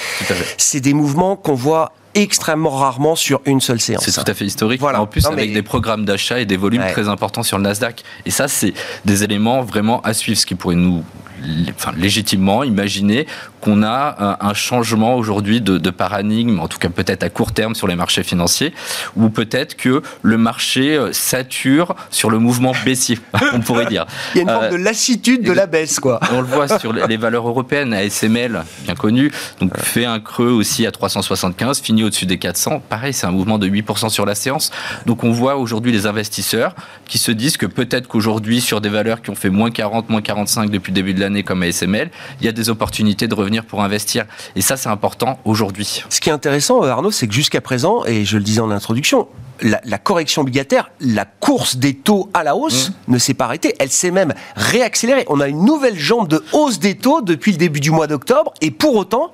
C'est 0.59 0.81
des 0.81 0.95
mouvements 0.95 1.37
qu'on 1.37 1.55
voit 1.55 1.93
extrêmement 2.15 2.71
rarement 2.71 3.17
sur 3.17 3.41
une 3.45 3.61
seule 3.61 3.81
séance. 3.81 4.05
C'est 4.05 4.13
tout 4.13 4.31
à 4.31 4.35
fait 4.35 4.45
historique. 4.45 4.81
Voilà. 4.81 5.01
En 5.01 5.07
plus, 5.07 5.27
avec 5.27 5.53
des 5.53 5.63
programmes 5.63 6.05
d'achat 6.05 6.41
et 6.41 6.47
des 6.47 6.57
volumes 6.57 6.85
très 6.93 7.09
importants 7.09 7.43
sur 7.43 7.59
le 7.59 7.65
Nasdaq. 7.65 8.03
Et 8.27 8.31
ça, 8.31 8.49
c'est 8.49 8.75
des 9.05 9.25
éléments 9.25 9.63
vraiment 9.63 10.01
à 10.03 10.15
suivre, 10.15 10.39
ce 10.39 10.47
qui 10.47 10.55
pourrait 10.55 10.77
nous 10.77 11.05
enfin, 11.77 11.93
légitimement 11.97 12.65
imaginer 12.65 13.27
qu'on 13.65 13.83
a 13.83 14.37
un, 14.41 14.53
changement 14.53 15.17
aujourd'hui 15.17 15.63
de, 15.63 15.91
paradigme, 15.91 16.61
en 16.61 16.69
tout 16.69 16.79
cas 16.79 16.91
peut-être 16.91 17.23
à 17.23 17.31
court 17.31 17.53
terme 17.53 17.75
sur 17.75 17.87
les 17.87 17.97
marchés 17.97 18.23
financiers, 18.23 18.75
ou 19.17 19.31
peut-être 19.31 19.75
que 19.75 20.03
le 20.23 20.37
marché 20.37 20.97
euh, 20.97 21.13
sature 21.13 21.95
sur 22.11 22.29
le 22.29 22.39
mouvement 22.39 22.73
baissier, 22.85 23.19
on 23.55 23.61
pourrait 23.61 23.87
dire. 23.87 24.05
Il 24.35 24.39
y 24.39 24.41
a 24.41 24.43
une 24.43 24.49
forme 24.51 24.69
de 24.69 24.75
euh, 24.75 24.85
lassitude 24.85 25.43
de 25.43 25.53
la 25.53 25.67
baisse, 25.67 25.99
quoi. 25.99 26.21
On 26.33 26.43
le 26.43 26.47
voit 26.47 26.79
sur 26.79 26.93
les 26.93 27.17
valeurs 27.17 27.49
européennes, 27.49 27.95
ASML, 27.95 28.65
bien 28.85 28.95
connu, 28.95 29.33
donc 29.61 29.79
fait 29.79 30.05
un 30.05 30.21
creux 30.21 30.51
aussi 30.51 30.87
à 30.87 30.93
375, 30.93 31.81
finit 31.81 32.05
au-dessus 32.05 32.27
des 32.27 32.39
400. 32.39 32.83
Pareil, 32.87 33.15
c'est 33.15 33.27
un 33.27 33.33
mouvement 33.33 33.59
de 33.59 33.67
8% 33.67 34.11
sur 34.11 34.27
la 34.27 34.35
séance. 34.35 34.73
Donc 35.07 35.25
on 35.25 35.33
voit 35.33 35.57
aujourd'hui 35.57 35.91
les 35.91 36.07
investisseurs 36.07 36.75
qui 37.07 37.17
se 37.17 37.33
disent 37.33 37.57
que 37.57 37.67
peut-être 37.67 38.09
qu'aujourd'hui, 38.09 38.61
sur 38.61 38.83
des 38.83 38.91
valeurs 38.91 39.23
qui 39.23 39.31
ont 39.31 39.35
fait 39.35 39.51
moins 39.51 39.71
40, 39.71 40.11
moins 40.11 40.21
45 40.21 40.71
depuis 40.71 40.91
le 40.91 40.97
début 40.97 41.15
de 41.15 41.21
l'année 41.21 41.43
comme 41.43 41.63
ASML, 41.63 42.11
il 42.41 42.47
y 42.47 42.49
a 42.49 42.53
des 42.53 42.69
opportunités 42.69 43.27
de 43.27 43.35
revenir 43.35 43.54
pour 43.63 43.83
investir. 43.83 44.25
Et 44.57 44.63
ça, 44.63 44.77
c'est 44.77 44.89
important 44.89 45.39
aujourd'hui. 45.45 46.03
Ce 46.09 46.21
qui 46.21 46.31
est 46.31 46.33
intéressant, 46.33 46.83
Arnaud, 46.83 47.11
c'est 47.11 47.29
que 47.29 47.35
jusqu'à 47.35 47.61
présent, 47.61 48.05
et 48.07 48.25
je 48.25 48.37
le 48.37 48.43
disais 48.43 48.61
en 48.61 48.71
introduction, 48.71 49.29
la, 49.63 49.99
correction 49.99 50.43
obligataire, 50.43 50.91
la 51.01 51.25
course 51.25 51.77
des 51.77 51.95
taux 51.95 52.29
à 52.35 52.43
la 52.43 52.57
hausse 52.57 52.91
mmh. 52.91 53.13
ne 53.13 53.19
s'est 53.19 53.35
pas 53.35 53.45
arrêtée. 53.45 53.75
Elle 53.79 53.91
s'est 53.91 54.11
même 54.11 54.35
réaccélérée. 54.57 55.25
On 55.29 55.41
a 55.41 55.49
une 55.49 55.65
nouvelle 55.65 55.99
jambe 55.99 56.29
de 56.29 56.45
hausse 56.53 56.79
des 56.79 56.97
taux 56.97 57.21
depuis 57.21 57.53
le 57.53 57.59
début 57.59 57.81
du 57.81 57.91
mois 57.91 58.07
d'octobre. 58.07 58.53
Et 58.61 58.71
pour 58.71 58.97
autant, 58.97 59.33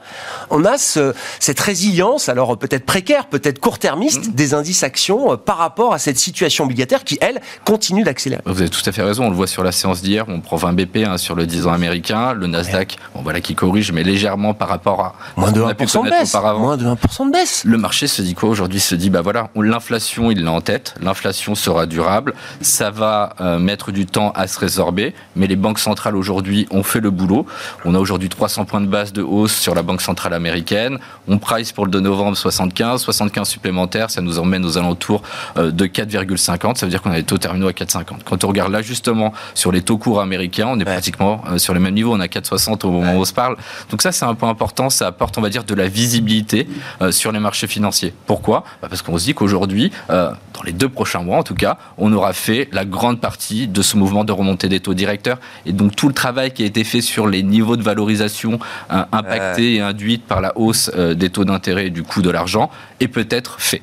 on 0.51 0.65
a 0.65 0.77
cette 0.79 1.61
résilience, 1.61 2.29
alors 2.29 2.59
peut-être 2.59 2.85
précaire, 2.85 3.27
peut-être 3.27 3.59
court-termiste, 3.59 4.29
mmh. 4.29 4.33
des 4.33 4.55
indices 4.55 4.83
actions 4.83 5.33
euh, 5.33 5.37
par 5.37 5.57
rapport 5.57 5.95
à 5.95 5.99
cette 5.99 6.19
situation 6.19 6.65
obligataire 6.65 7.05
qui, 7.05 7.19
elle, 7.21 7.41
continue 7.65 8.03
d'accélérer. 8.03 8.43
Vous 8.45 8.61
avez 8.61 8.71
tout 8.71 8.83
à 8.87 8.93
fait 8.93 9.03
raison. 9.03 9.25
On 9.25 9.31
le 9.31 9.37
voit 9.37 9.47
sur 9.47 9.65
la 9.65 9.73
séance 9.73 10.03
d'hier. 10.03 10.25
On 10.29 10.41
prend 10.41 10.57
20 10.57 10.73
BP 10.75 10.97
hein, 11.07 11.19
sur 11.19 11.35
le 11.35 11.47
10 11.47 11.67
ans 11.67 11.73
américain. 11.73 12.33
Le 12.33 12.47
Nasdaq, 12.47 12.97
bon, 13.15 13.23
voilà, 13.23 13.41
qui 13.41 13.55
corrige, 13.55 13.93
mais 13.93 14.03
légèrement 14.03 14.55
par 14.55 14.69
rapport 14.69 15.01
à. 15.01 15.15
Moins 15.37 15.53
de 15.53 15.63
1% 15.63 16.05
de 16.05 16.11
baisse. 16.11 16.35
Moins 16.35 16.77
de 16.77 16.87
1% 16.87 17.27
de 17.27 17.33
baisse. 17.33 17.63
Le 17.65 17.79
marché 17.79 18.07
se 18.07 18.23
dit 18.23 18.35
quoi 18.35 18.49
aujourd'hui? 18.49 18.81
Se 18.81 18.95
dit, 18.95 19.11
bah 19.11 19.23
voilà, 19.23 19.51
l'inflation 19.57 20.10
il 20.19 20.45
l'a 20.45 20.53
en 20.53 20.61
tête. 20.61 20.95
L'inflation 21.01 21.55
sera 21.55 21.87
durable. 21.87 22.35
Ça 22.61 22.91
va 22.91 23.35
euh, 23.41 23.59
mettre 23.59 23.93
du 23.93 24.07
temps 24.07 24.33
à 24.35 24.47
se 24.47 24.59
résorber. 24.59 25.15
Mais 25.37 25.47
les 25.47 25.57
banques 25.57 25.79
centrales 25.79 26.17
aujourd'hui 26.17 26.67
ont 26.71 26.83
fait 26.83 27.01
le 27.01 27.11
boulot. 27.11 27.47
On 27.85 27.95
a 27.95 27.99
aujourd'hui 27.99 28.29
300 28.29 28.65
points 28.65 28.81
de 28.81 28.87
base 28.87 29.13
de 29.13 29.23
hausse 29.23 29.55
sur 29.55 29.75
la 29.75 29.83
Banque 29.83 30.03
centrale 30.03 30.35
américaine. 30.35 30.99
On 31.29 31.39
price 31.39 31.73
pour 31.73 31.85
le 31.85 31.91
2 31.91 32.01
novembre 32.01 32.37
75. 32.37 33.03
75 33.03 33.49
supplémentaires, 33.49 34.11
ça 34.11 34.21
nous 34.21 34.39
emmène 34.39 34.65
aux 34.65 34.79
alentours 34.79 35.23
euh, 35.57 35.71
de 35.71 35.87
4,50. 35.87 36.77
Ça 36.77 36.87
veut 36.87 36.91
dire 36.91 37.03
qu'on 37.03 37.11
a 37.11 37.17
des 37.17 37.25
taux 37.25 37.39
terminaux 37.39 37.69
à 37.69 37.73
4,50. 37.73 38.23
Quand 38.25 38.45
on 38.45 38.49
regarde 38.49 38.73
l'ajustement 38.73 39.33
sur 39.55 39.73
les 39.73 39.83
taux 39.83 39.99
courts 39.99 40.21
américains, 40.21 40.69
on 40.69 40.81
est 40.81 40.85
pratiquement 40.85 41.43
euh, 41.49 41.59
sur 41.59 41.75
les 41.75 41.81
mêmes 41.81 41.95
niveaux. 41.95 42.15
On 42.15 42.21
a 42.21 42.27
4,60 42.27 42.87
au 42.87 42.91
moment 42.91 43.15
où 43.15 43.21
on 43.21 43.25
se 43.25 43.33
parle. 43.33 43.57
Donc 43.91 44.03
ça, 44.03 44.13
c'est 44.13 44.25
un 44.25 44.35
point 44.35 44.49
important. 44.49 44.91
Ça 44.91 45.07
apporte, 45.07 45.39
on 45.39 45.41
va 45.41 45.49
dire, 45.49 45.65
de 45.65 45.75
la 45.75 45.89
visibilité 45.89 46.67
sur 47.11 47.33
les 47.33 47.39
marchés 47.39 47.67
financiers. 47.67 48.13
Pourquoi? 48.27 48.65
Bah, 48.83 48.89
Parce 48.89 49.03
qu'on 49.03 49.17
se 49.19 49.25
dit 49.25 49.35
qu'aujourd'hui, 49.35 49.93
euh, 50.09 50.31
dans 50.55 50.63
les 50.63 50.73
deux 50.73 50.89
prochains 50.89 51.23
mois 51.23 51.39
en 51.39 51.43
tout 51.43 51.55
cas, 51.55 51.79
on 51.99 52.13
aura 52.13 52.33
fait 52.33 52.69
la 52.73 52.85
grande 52.85 53.21
partie 53.21 53.69
de 53.69 53.83
ce 53.83 53.97
mouvement 53.97 54.25
de 54.25 54.33
remontée 54.33 54.69
des 54.69 54.81
taux 54.81 54.95
directeurs. 54.95 55.39
Et 55.67 55.73
donc 55.73 55.97
tout 55.97 56.09
le 56.09 56.15
travail 56.15 56.53
qui 56.53 56.63
a 56.63 56.67
été 56.67 56.85
fait 56.85 57.01
sur 57.01 57.27
les 57.27 57.43
niveaux 57.43 57.77
de 57.77 57.83
valorisation 57.83 58.59
euh, 58.93 59.05
impactés 59.13 59.75
et 59.75 59.81
induits 59.81 60.19
par 60.19 60.41
la 60.41 60.57
hausse 60.57 60.91
euh, 60.97 61.15
des 61.15 61.31
taux 61.31 61.45
d'intérêt 61.45 61.87
et 61.87 61.91
du 61.91 62.03
coût 62.03 62.23
de 62.23 62.31
l'argent 62.31 62.71
est 63.01 63.09
peut-être 63.09 63.61
fait. 63.61 63.83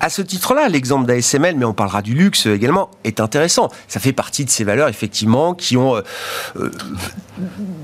À 0.00 0.10
ce 0.10 0.22
titre-là, 0.22 0.68
l'exemple 0.68 1.06
d'ASML, 1.06 1.56
mais 1.56 1.64
on 1.64 1.72
parlera 1.72 2.02
du 2.02 2.14
luxe 2.14 2.46
également, 2.46 2.90
est 3.04 3.20
intéressant. 3.20 3.70
Ça 3.88 4.00
fait 4.00 4.12
partie 4.12 4.44
de 4.44 4.50
ces 4.50 4.64
valeurs, 4.64 4.88
effectivement, 4.88 5.54
qui 5.54 5.76
ont 5.76 5.96
euh, 5.96 6.02
euh, 6.56 6.70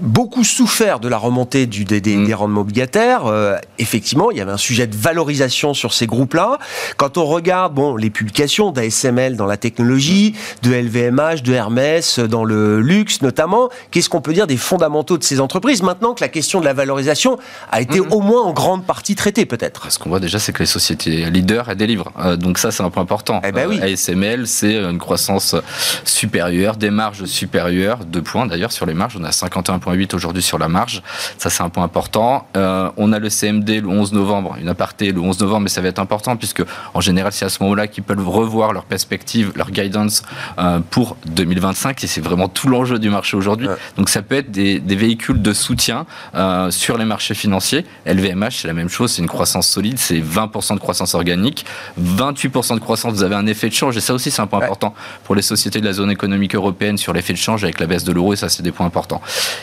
beaucoup 0.02 0.44
souffert 0.44 1.00
de 1.00 1.08
la 1.08 1.16
remontée 1.16 1.66
du, 1.66 1.84
des, 1.84 2.00
des, 2.00 2.16
mm. 2.16 2.34
rendements 2.34 2.60
obligataires. 2.62 3.26
Euh, 3.26 3.56
effectivement, 3.78 4.30
il 4.30 4.36
y 4.36 4.40
avait 4.40 4.52
un 4.52 4.58
sujet 4.58 4.86
de 4.86 4.96
valorisation 4.96 5.74
sur 5.74 5.94
ces 5.94 6.06
groupes-là. 6.06 6.58
Quand 6.96 7.16
on 7.16 7.24
regarde 7.24 7.74
bon, 7.74 7.96
les 7.96 8.10
publications 8.10 8.72
d'ASML 8.72 9.36
dans 9.36 9.46
la 9.46 9.56
technologie, 9.56 10.34
de 10.62 10.72
LVMH, 10.72 11.42
de 11.42 11.52
Hermès, 11.52 12.18
dans 12.18 12.44
le 12.44 12.80
luxe 12.80 13.22
notamment, 13.22 13.70
qu'est-ce 13.90 14.08
qu'on 14.08 14.20
peut 14.20 14.32
dire 14.32 14.46
des 14.46 14.56
fondamentaux 14.56 15.18
de 15.18 15.24
ces 15.24 15.40
entreprises? 15.40 15.82
Maintenant 15.82 16.14
que 16.14 16.22
la 16.22 16.28
question 16.28 16.60
de 16.60 16.64
la 16.64 16.72
valorisation 16.72 17.38
a 17.70 17.80
été 17.80 18.00
mm. 18.00 18.12
au 18.12 18.20
moins 18.20 18.42
en 18.42 18.52
grande 18.52 18.84
partie 18.84 19.14
traitée 19.14 19.46
peut-être 19.46 19.90
Ce 19.90 19.98
qu'on 19.98 20.10
voit 20.10 20.20
déjà, 20.20 20.38
c'est 20.38 20.52
que 20.52 20.60
les 20.60 20.66
sociétés 20.66 21.30
leaders, 21.30 21.68
elles 21.70 21.76
délivrent. 21.76 22.01
Donc 22.36 22.58
ça, 22.58 22.70
c'est 22.70 22.82
un 22.82 22.90
point 22.90 23.02
important. 23.02 23.40
Eh 23.44 23.52
ben 23.52 23.68
oui. 23.68 23.80
ASML, 23.80 24.46
c'est 24.46 24.76
une 24.76 24.98
croissance 24.98 25.56
supérieure, 26.04 26.76
des 26.76 26.90
marges 26.90 27.24
supérieures, 27.24 28.04
deux 28.04 28.22
points 28.22 28.46
d'ailleurs 28.46 28.72
sur 28.72 28.86
les 28.86 28.94
marges, 28.94 29.16
on 29.18 29.24
a 29.24 29.30
51,8 29.30 30.14
aujourd'hui 30.14 30.42
sur 30.42 30.58
la 30.58 30.68
marge, 30.68 31.02
ça 31.38 31.50
c'est 31.50 31.62
un 31.62 31.68
point 31.68 31.84
important. 31.84 32.46
Euh, 32.56 32.90
on 32.96 33.12
a 33.12 33.18
le 33.18 33.28
CMD 33.28 33.80
le 33.82 33.88
11 33.88 34.12
novembre, 34.12 34.56
une 34.60 34.68
aparté 34.68 35.12
le 35.12 35.20
11 35.20 35.40
novembre, 35.40 35.62
mais 35.62 35.68
ça 35.68 35.80
va 35.80 35.88
être 35.88 35.98
important 35.98 36.36
puisque 36.36 36.62
en 36.94 37.00
général 37.00 37.32
c'est 37.32 37.44
à 37.44 37.48
ce 37.48 37.62
moment-là 37.62 37.86
qu'ils 37.86 38.04
peuvent 38.04 38.28
revoir 38.28 38.72
leur 38.72 38.84
perspective, 38.84 39.52
leur 39.56 39.70
guidance 39.70 40.22
euh, 40.58 40.80
pour 40.90 41.16
2025 41.26 42.02
et 42.02 42.06
c'est 42.06 42.20
vraiment 42.20 42.48
tout 42.48 42.68
l'enjeu 42.68 42.98
du 42.98 43.10
marché 43.10 43.36
aujourd'hui. 43.36 43.68
Donc 43.96 44.08
ça 44.08 44.22
peut 44.22 44.36
être 44.36 44.50
des, 44.50 44.80
véhicules 44.92 45.40
de 45.40 45.52
soutien 45.52 46.06
euh, 46.34 46.70
sur 46.70 46.98
les 46.98 47.04
marchés 47.04 47.34
financiers. 47.34 47.86
LVMH 48.06 48.50
c'est 48.50 48.68
la 48.68 48.74
même 48.74 48.88
chose, 48.88 49.12
c'est 49.12 49.22
une 49.22 49.28
croissance 49.28 49.68
solide, 49.68 49.98
c'est 49.98 50.20
20% 50.20 50.74
de 50.74 50.80
croissance 50.80 51.14
organique, 51.14 51.64
28% 52.00 52.74
de 52.74 52.80
croissance, 52.80 53.12
vous 53.12 53.22
avez 53.22 53.34
un 53.34 53.46
effet 53.46 53.68
de 53.68 53.74
change 53.74 53.96
et 53.96 54.00
ça 54.00 54.14
aussi 54.14 54.30
c'est 54.30 54.42
un 54.42 54.46
point 54.46 54.62
important 54.62 54.94
pour 55.24 55.34
les 55.34 55.42
sociétés 55.42 55.80
de 55.80 55.86
la 55.86 55.92
zone 55.92 56.10
économique 56.10 56.54
européenne 56.54 56.98
sur 56.98 57.12
l'effet 57.12 57.32
de 57.32 57.38
change 57.38 57.64
avec 57.64 57.80
la 57.80 57.86
baisse 57.86 58.04
de 58.04 58.12
l'euro 58.12 58.32
et 58.32 58.36
ça 58.36 58.48
c'est 58.48 58.62
des 58.62 58.72
points 58.72 58.86
importants. 58.86 59.20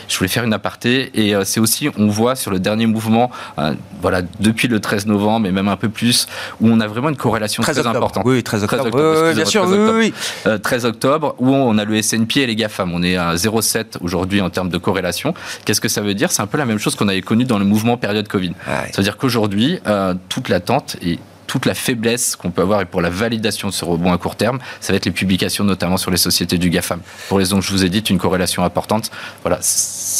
Je 0.08 0.16
voulais 0.16 0.28
faire 0.28 0.44
une 0.44 0.52
aparté 0.52 1.10
et 1.14 1.34
euh, 1.34 1.44
c'est 1.44 1.60
aussi, 1.60 1.88
on 1.96 2.08
voit 2.08 2.36
sur 2.36 2.50
le 2.50 2.58
dernier 2.58 2.86
mouvement, 2.86 3.30
euh, 3.58 3.74
voilà, 4.00 4.22
depuis 4.40 4.68
le 4.68 4.80
13 4.80 5.06
novembre 5.06 5.46
et 5.46 5.52
même 5.52 5.68
un 5.68 5.76
peu 5.76 5.88
plus, 5.88 6.26
où 6.60 6.68
on 6.68 6.80
a 6.80 6.86
vraiment 6.86 7.08
une 7.08 7.16
corrélation 7.16 7.62
très 7.62 7.86
importante. 7.86 8.24
Oui, 8.26 8.42
13 8.42 8.64
octobre. 8.64 8.90
oui, 8.92 9.34
bien 9.34 9.44
sûr, 9.44 9.62
13 9.62 9.72
octobre, 9.72 9.98
oui, 9.98 10.12
oui. 10.46 10.60
13 10.60 10.84
octobre, 10.84 11.34
où 11.38 11.48
on 11.50 11.78
a 11.78 11.84
le 11.84 11.96
S&P 11.96 12.40
et 12.40 12.46
les 12.46 12.56
GAFAM. 12.56 12.92
On 12.94 13.02
est 13.02 13.16
à 13.16 13.34
0,7 13.34 13.98
aujourd'hui 14.00 14.40
en 14.40 14.50
termes 14.50 14.68
de 14.68 14.78
corrélation. 14.78 15.34
Qu'est-ce 15.64 15.80
que 15.80 15.88
ça 15.88 16.00
veut 16.00 16.14
dire? 16.14 16.30
C'est 16.32 16.42
un 16.42 16.46
peu 16.46 16.58
la 16.58 16.66
même 16.66 16.78
chose 16.78 16.94
qu'on 16.94 17.08
avait 17.08 17.22
connu 17.22 17.44
dans 17.44 17.58
le 17.58 17.64
mouvement 17.64 17.96
période 17.96 18.28
Covid. 18.28 18.52
C'est-à-dire 18.92 19.16
qu'aujourd'hui, 19.16 19.80
euh, 19.86 20.14
toute 20.28 20.48
l'attente 20.48 20.96
est 21.02 21.18
toute 21.50 21.66
la 21.66 21.74
faiblesse 21.74 22.36
qu'on 22.36 22.52
peut 22.52 22.62
avoir 22.62 22.80
et 22.80 22.84
pour 22.84 23.00
la 23.00 23.10
validation 23.10 23.66
de 23.66 23.72
ce 23.72 23.84
rebond 23.84 24.12
à 24.12 24.18
court 24.18 24.36
terme, 24.36 24.60
ça 24.80 24.92
va 24.92 24.98
être 24.98 25.04
les 25.04 25.10
publications 25.10 25.64
notamment 25.64 25.96
sur 25.96 26.12
les 26.12 26.16
sociétés 26.16 26.58
du 26.58 26.70
GAFAM. 26.70 27.00
Pour 27.28 27.40
les 27.40 27.44
raisons 27.44 27.58
que 27.58 27.66
je 27.66 27.72
vous 27.72 27.84
ai 27.84 27.88
dites, 27.88 28.08
une 28.08 28.18
corrélation 28.18 28.62
importante. 28.62 29.10
Voilà, 29.42 29.58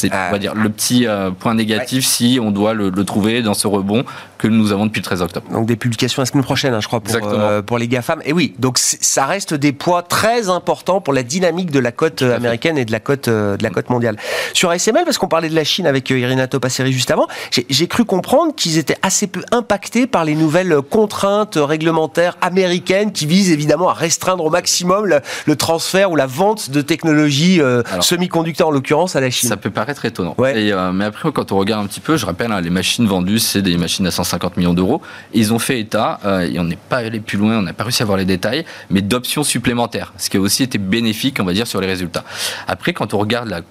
c'est 0.00 0.12
on 0.12 0.32
va 0.32 0.38
dire 0.38 0.54
le 0.54 0.68
petit 0.70 1.06
euh, 1.06 1.30
point 1.30 1.54
négatif 1.54 2.06
si 2.06 2.38
on 2.42 2.50
doit 2.50 2.74
le, 2.74 2.90
trouver 3.04 3.42
dans 3.42 3.54
ce 3.54 3.66
rebond 3.66 4.04
que 4.38 4.46
nous 4.48 4.72
avons 4.72 4.86
depuis 4.86 5.00
le 5.00 5.04
13 5.04 5.22
octobre. 5.22 5.50
Donc 5.50 5.66
des 5.66 5.76
publications 5.76 6.22
la 6.22 6.26
semaine 6.26 6.44
prochaine, 6.44 6.72
hein, 6.72 6.80
je 6.80 6.86
crois, 6.86 7.00
pour, 7.00 7.14
euh, 7.22 7.60
pour 7.60 7.78
les 7.78 7.88
GAFAM. 7.88 8.20
Et 8.24 8.32
oui, 8.32 8.54
donc 8.58 8.78
ça 8.78 9.26
reste 9.26 9.52
des 9.54 9.72
poids 9.72 10.02
très 10.02 10.48
importants 10.48 11.00
pour 11.00 11.12
la 11.12 11.22
dynamique 11.22 11.70
de 11.70 11.78
la 11.78 11.92
cote 11.92 12.22
américaine 12.22 12.78
et 12.78 12.84
de 12.84 12.92
la 12.92 13.00
cote 13.00 13.28
euh, 13.28 13.56
de 13.56 13.62
la 13.62 13.70
cote 13.70 13.90
mondiale. 13.90 14.16
Sur 14.54 14.70
ASML, 14.70 15.04
parce 15.04 15.18
qu'on 15.18 15.28
parlait 15.28 15.48
de 15.48 15.54
la 15.54 15.64
Chine 15.64 15.86
avec 15.86 16.08
Irina 16.10 16.46
Topasseri 16.46 16.92
juste 16.92 17.10
avant, 17.10 17.26
j'ai 17.50 17.86
cru 17.86 18.04
comprendre 18.04 18.54
qu'ils 18.54 18.78
étaient 18.78 18.96
assez 19.02 19.26
peu 19.26 19.42
impactés 19.52 20.06
par 20.06 20.24
les 20.24 20.34
nouvelles 20.34 20.76
contraintes 20.88 21.58
réglementaires 21.60 22.36
américaines 22.40 23.12
qui 23.12 23.26
visent 23.26 23.50
évidemment 23.50 23.88
à 23.88 23.94
restreindre 23.94 24.44
au 24.44 24.50
maximum 24.50 25.06
le, 25.06 25.56
transfert 25.56 26.10
ou 26.10 26.16
la 26.16 26.26
vente 26.26 26.70
de 26.70 26.80
technologies 26.80 27.60
euh, 27.60 27.82
semi-conducteurs 28.00 28.68
en 28.68 28.70
l'occurrence 28.70 29.16
à 29.16 29.20
la 29.20 29.30
Chine. 29.30 29.48
Ça 29.48 29.56
peut 29.56 29.70
paraître 29.70 29.89
étonnant. 30.05 30.35
mais 30.38 31.05
après, 31.05 31.33
quand 31.33 31.53
on 31.53 31.59
regarde 31.59 31.85
un 31.85 31.88
petit 31.88 32.00
peu, 32.00 32.16
je 32.16 32.26
rappelle, 32.26 32.53
hein, 32.53 32.61
les 32.61 32.70
machines 32.70 33.07
vendues, 33.07 33.38
c'est 33.38 33.62
des 33.62 33.76
machines 33.76 34.07
à 34.07 34.11
150 34.11 34.57
millions 34.57 34.74
d'euros. 34.74 35.03
Ils 35.33 35.53
ont 35.53 35.59
fait 35.59 35.81
état, 35.81 36.20
euh, 36.24 36.40
et 36.40 36.59
on 36.59 36.64
n'est 36.64 36.76
pas 36.76 36.98
allé 36.98 37.20
plus 37.20 37.38
loin, 37.38 37.59
on 37.59 37.62
n'a 37.62 37.72
pas 37.72 37.85
réussi 37.85 38.03
à 38.03 38.07
voir 38.07 38.18
les 38.18 38.24
détails, 38.24 38.64
mais 38.90 39.03
d'options 39.03 39.44
supplémentaires, 39.44 40.12
ce 40.16 40.31
qui 40.31 40.37
a 40.37 40.40
aussi 40.40 40.62
été 40.62 40.79
bénéfique, 40.79 41.38
on 41.40 41.44
va 41.44 41.53
dire, 41.53 41.66
sur 41.66 41.81
les 41.81 41.87
résultats. 41.87 42.24
Après, 42.66 42.92
quand 42.92 43.14
on 43.14 43.18
regarde 43.18 43.48
la 43.48 43.62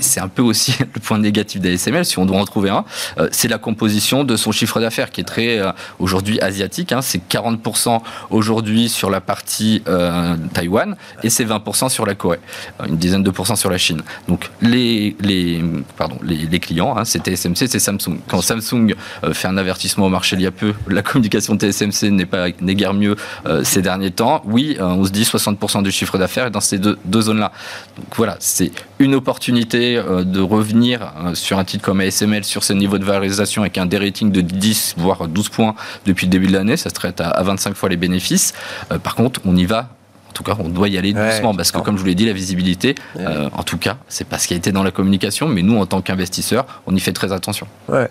c'est 0.00 0.20
un 0.20 0.28
peu 0.28 0.42
aussi 0.42 0.74
le 0.94 1.00
point 1.00 1.18
négatif 1.18 1.60
d'ASML, 1.60 2.04
si 2.04 2.18
on 2.18 2.26
doit 2.26 2.38
en 2.38 2.44
trouver 2.44 2.70
un, 2.70 2.84
euh, 3.18 3.28
c'est 3.30 3.48
la 3.48 3.58
composition 3.58 4.24
de 4.24 4.36
son 4.36 4.52
chiffre 4.52 4.80
d'affaires 4.80 5.10
qui 5.10 5.20
est 5.20 5.24
très 5.24 5.58
euh, 5.58 5.70
aujourd'hui 5.98 6.40
asiatique. 6.40 6.92
Hein, 6.92 7.02
c'est 7.02 7.20
40% 7.28 8.00
aujourd'hui 8.30 8.88
sur 8.88 9.10
la 9.10 9.20
partie 9.20 9.82
euh, 9.88 10.36
Taïwan 10.52 10.96
et 11.22 11.30
c'est 11.30 11.44
20% 11.44 11.88
sur 11.88 12.06
la 12.06 12.14
Corée, 12.14 12.40
une 12.86 12.96
dizaine 12.96 13.22
de 13.22 13.30
pourcents 13.30 13.56
sur 13.56 13.70
la 13.70 13.78
Chine. 13.78 14.02
Donc 14.28 14.50
les, 14.60 15.16
les, 15.20 15.62
pardon, 15.96 16.18
les, 16.22 16.58
clients, 16.58 16.96
hein, 16.96 17.04
c'est 17.04 17.22
TSMC, 17.22 17.68
c'est 17.68 17.78
Samsung. 17.78 18.18
Quand 18.26 18.40
Samsung 18.40 18.94
fait 19.32 19.48
un 19.48 19.56
avertissement 19.56 20.06
au 20.06 20.08
marché 20.08 20.34
il 20.36 20.42
y 20.42 20.46
a 20.46 20.50
peu, 20.50 20.74
la 20.88 21.02
communication 21.02 21.54
de 21.54 21.70
TSMC 21.70 22.10
n'est 22.10 22.26
pas 22.26 22.48
n'est 22.60 22.74
guère 22.74 22.94
mieux 22.94 23.16
ces 23.62 23.80
derniers 23.80 24.10
temps. 24.10 24.42
Oui, 24.44 24.76
on 24.80 25.04
se 25.04 25.10
dit 25.10 25.22
60% 25.22 25.82
du 25.82 25.92
chiffre 25.92 26.18
d'affaires 26.18 26.46
est 26.46 26.50
dans 26.50 26.60
ces 26.60 26.78
deux, 26.78 26.98
deux 27.04 27.22
zones-là. 27.22 27.52
Donc 27.96 28.06
voilà, 28.16 28.36
c'est 28.40 28.72
une 28.98 29.14
opportunité 29.14 29.67
euh, 29.74 30.24
de 30.24 30.40
revenir 30.40 31.12
euh, 31.18 31.34
sur 31.34 31.58
un 31.58 31.64
titre 31.64 31.84
comme 31.84 32.00
ASML 32.00 32.44
sur 32.44 32.64
ce 32.64 32.72
niveau 32.72 32.98
de 32.98 33.04
valorisation 33.04 33.62
avec 33.62 33.78
un 33.78 33.86
dérating 33.86 34.30
de 34.30 34.40
10 34.40 34.94
voire 34.96 35.28
12 35.28 35.48
points 35.48 35.74
depuis 36.06 36.26
le 36.26 36.30
début 36.30 36.46
de 36.46 36.52
l'année, 36.52 36.76
ça 36.76 36.90
se 36.90 36.94
traite 36.94 37.20
à 37.20 37.42
25 37.42 37.74
fois 37.74 37.88
les 37.88 37.96
bénéfices. 37.96 38.54
Euh, 38.92 38.98
par 38.98 39.14
contre, 39.14 39.40
on 39.44 39.56
y 39.56 39.64
va 39.64 39.90
tout 40.38 40.44
cas, 40.44 40.56
on 40.60 40.68
doit 40.68 40.88
y 40.88 40.96
aller 40.96 41.12
doucement 41.12 41.52
parce 41.54 41.72
que, 41.72 41.78
comme 41.78 41.96
je 41.96 42.00
vous 42.00 42.06
l'ai 42.06 42.14
dit, 42.14 42.24
la 42.24 42.32
visibilité, 42.32 42.94
euh, 43.18 43.48
en 43.52 43.64
tout 43.64 43.76
cas, 43.76 43.96
c'est 44.08 44.26
pas 44.26 44.38
ce 44.38 44.46
qui 44.46 44.54
a 44.54 44.56
été 44.56 44.70
dans 44.70 44.84
la 44.84 44.92
communication, 44.92 45.48
mais 45.48 45.62
nous, 45.62 45.76
en 45.76 45.86
tant 45.86 46.00
qu'investisseurs, 46.00 46.64
on 46.86 46.94
y 46.94 47.00
fait 47.00 47.12
très 47.12 47.32
attention. 47.32 47.66
Ouais. 47.88 48.08